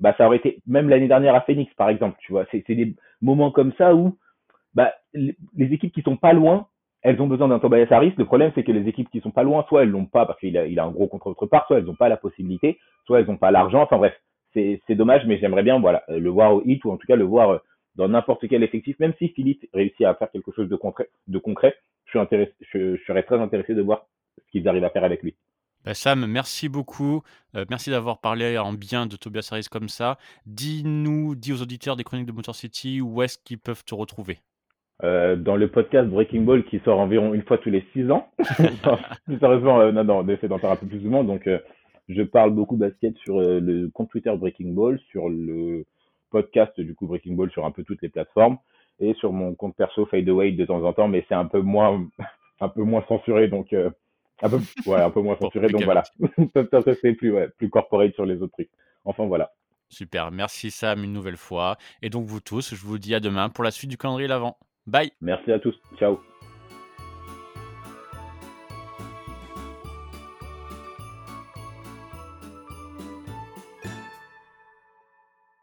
bah, 0.00 0.14
ça 0.18 0.26
aurait 0.26 0.36
été, 0.36 0.60
même 0.66 0.88
l'année 0.88 1.08
dernière 1.08 1.34
à 1.34 1.40
Phoenix, 1.40 1.72
par 1.74 1.88
exemple, 1.88 2.16
tu 2.20 2.32
vois, 2.32 2.44
c'est 2.50 2.68
des 2.68 2.94
moments 3.22 3.50
comme 3.50 3.72
ça 3.78 3.94
où, 3.94 4.18
bah, 4.74 4.92
les 5.14 5.72
équipes 5.72 5.92
qui 5.92 6.02
sont 6.02 6.16
pas 6.16 6.32
loin, 6.32 6.66
elles 7.02 7.20
ont 7.22 7.28
besoin 7.28 7.48
d'un 7.48 7.60
Tobias 7.60 7.86
Harris. 7.90 8.12
Le 8.18 8.24
problème, 8.24 8.50
c'est 8.54 8.64
que 8.64 8.72
les 8.72 8.88
équipes 8.88 9.08
qui 9.10 9.20
sont 9.20 9.30
pas 9.30 9.44
loin, 9.44 9.64
soit 9.68 9.84
elles 9.84 9.90
l'ont 9.90 10.06
pas 10.06 10.26
parce 10.26 10.40
qu'il 10.40 10.58
a, 10.58 10.66
il 10.66 10.78
a 10.78 10.84
un 10.84 10.90
gros 10.90 11.06
contre 11.06 11.28
autre 11.28 11.46
part, 11.46 11.66
soit 11.66 11.78
elles 11.78 11.84
n'ont 11.84 11.94
pas 11.94 12.08
la 12.08 12.16
possibilité, 12.16 12.78
soit 13.04 13.20
elles 13.20 13.26
n'ont 13.26 13.36
pas 13.36 13.52
l'argent. 13.52 13.82
Enfin 13.82 13.96
bref, 13.96 14.14
c'est 14.54 14.94
dommage, 14.94 15.24
mais 15.26 15.38
j'aimerais 15.38 15.62
bien 15.62 15.78
voilà, 15.78 16.02
le 16.08 16.28
voir 16.28 16.54
au 16.54 16.62
hit 16.64 16.84
ou 16.84 16.90
en 16.90 16.96
tout 16.96 17.06
cas 17.06 17.16
le 17.16 17.24
voir 17.24 17.60
dans 17.96 18.08
n'importe 18.08 18.46
quel 18.48 18.62
effectif, 18.62 18.98
même 18.98 19.14
si 19.18 19.28
Philippe 19.28 19.66
réussit 19.72 20.06
à 20.06 20.14
faire 20.14 20.30
quelque 20.30 20.52
chose 20.52 20.68
de 20.68 20.76
concret. 20.76 21.08
De 21.28 21.38
concret 21.38 21.76
je, 22.04 22.10
suis 22.10 22.18
intéressé, 22.18 22.52
je, 22.72 22.96
serais 23.06 23.24
très 23.24 23.40
intéressé 23.40 23.74
de 23.74 23.82
voir 23.82 24.06
ce 24.38 24.50
qu'ils 24.50 24.68
arrivent 24.68 24.84
à 24.84 24.90
faire 24.90 25.04
avec 25.04 25.22
lui. 25.22 25.34
Bah, 25.84 25.94
Sam, 25.94 26.26
merci 26.26 26.68
beaucoup. 26.68 27.22
Euh, 27.54 27.64
merci 27.70 27.90
d'avoir 27.90 28.20
parlé 28.20 28.58
en 28.58 28.72
bien 28.72 29.06
de 29.06 29.16
Tobias 29.16 29.48
Harris 29.52 29.66
comme 29.70 29.88
ça. 29.88 30.18
Dis-nous, 30.46 31.34
dis 31.34 31.52
aux 31.52 31.62
auditeurs 31.62 31.96
des 31.96 32.04
chroniques 32.04 32.26
de 32.26 32.32
Motor 32.32 32.54
City 32.54 33.00
où 33.00 33.22
est-ce 33.22 33.38
qu'ils 33.38 33.58
peuvent 33.58 33.84
te 33.84 33.94
retrouver? 33.94 34.38
Euh, 35.04 35.36
dans 35.36 35.56
le 35.56 35.68
podcast 35.68 36.08
Breaking 36.08 36.40
Ball 36.42 36.64
qui 36.64 36.78
sort 36.78 36.98
environ 36.98 37.34
une 37.34 37.42
fois 37.42 37.58
tous 37.58 37.68
les 37.68 37.84
six 37.92 38.10
ans. 38.10 38.28
plus 39.26 39.38
sérieusement, 39.38 39.80
euh, 39.80 39.92
non, 39.92 40.04
non, 40.04 40.18
on 40.20 40.28
essaie 40.28 40.48
d'en 40.48 40.58
faire 40.58 40.70
un 40.70 40.76
peu 40.76 40.86
plus 40.86 41.02
souvent. 41.02 41.22
Donc, 41.22 41.46
euh, 41.46 41.58
je 42.08 42.22
parle 42.22 42.52
beaucoup 42.52 42.76
basket 42.76 43.14
sur 43.18 43.40
le 43.40 43.88
compte 43.88 44.08
Twitter 44.10 44.34
Breaking 44.34 44.72
Ball, 44.72 44.98
sur 45.10 45.28
le 45.28 45.84
podcast 46.30 46.78
du 46.80 46.94
coup 46.94 47.06
Breaking 47.06 47.34
Ball 47.34 47.50
sur 47.50 47.64
un 47.64 47.70
peu 47.70 47.84
toutes 47.84 48.02
les 48.02 48.08
plateformes 48.08 48.58
et 48.98 49.14
sur 49.14 49.32
mon 49.32 49.54
compte 49.54 49.76
perso 49.76 50.06
Fadeaway 50.06 50.52
de 50.52 50.64
temps 50.64 50.82
en 50.82 50.92
temps, 50.92 51.08
mais 51.08 51.24
c'est 51.28 51.34
un 51.34 51.46
peu 51.46 51.60
moins, 51.60 52.06
un 52.60 52.68
peu 52.68 52.82
moins 52.82 53.04
censuré, 53.08 53.48
donc 53.48 53.72
un 54.42 54.48
peu, 54.48 54.58
ouais, 54.86 55.00
un 55.00 55.10
peu 55.10 55.20
moins 55.20 55.36
censuré, 55.40 55.68
donc 55.68 55.84
voilà. 55.84 56.02
C'est 57.02 57.12
plus, 57.14 57.32
ouais, 57.32 57.48
plus 57.56 57.70
corporate 57.70 58.14
sur 58.14 58.26
les 58.26 58.36
autres 58.42 58.52
trucs. 58.52 58.70
Enfin 59.04 59.26
voilà. 59.26 59.52
Super, 59.88 60.30
merci 60.32 60.70
Sam 60.70 61.04
une 61.04 61.12
nouvelle 61.12 61.36
fois. 61.36 61.76
Et 62.02 62.10
donc 62.10 62.26
vous 62.26 62.40
tous, 62.40 62.74
je 62.74 62.84
vous 62.84 62.98
dis 62.98 63.14
à 63.14 63.20
demain 63.20 63.48
pour 63.48 63.64
la 63.64 63.70
suite 63.70 63.90
du 63.90 63.96
calendrier 63.96 64.28
l'avant. 64.28 64.56
Bye. 64.86 65.10
Merci 65.20 65.52
à 65.52 65.58
tous. 65.58 65.78
Ciao. 65.98 66.20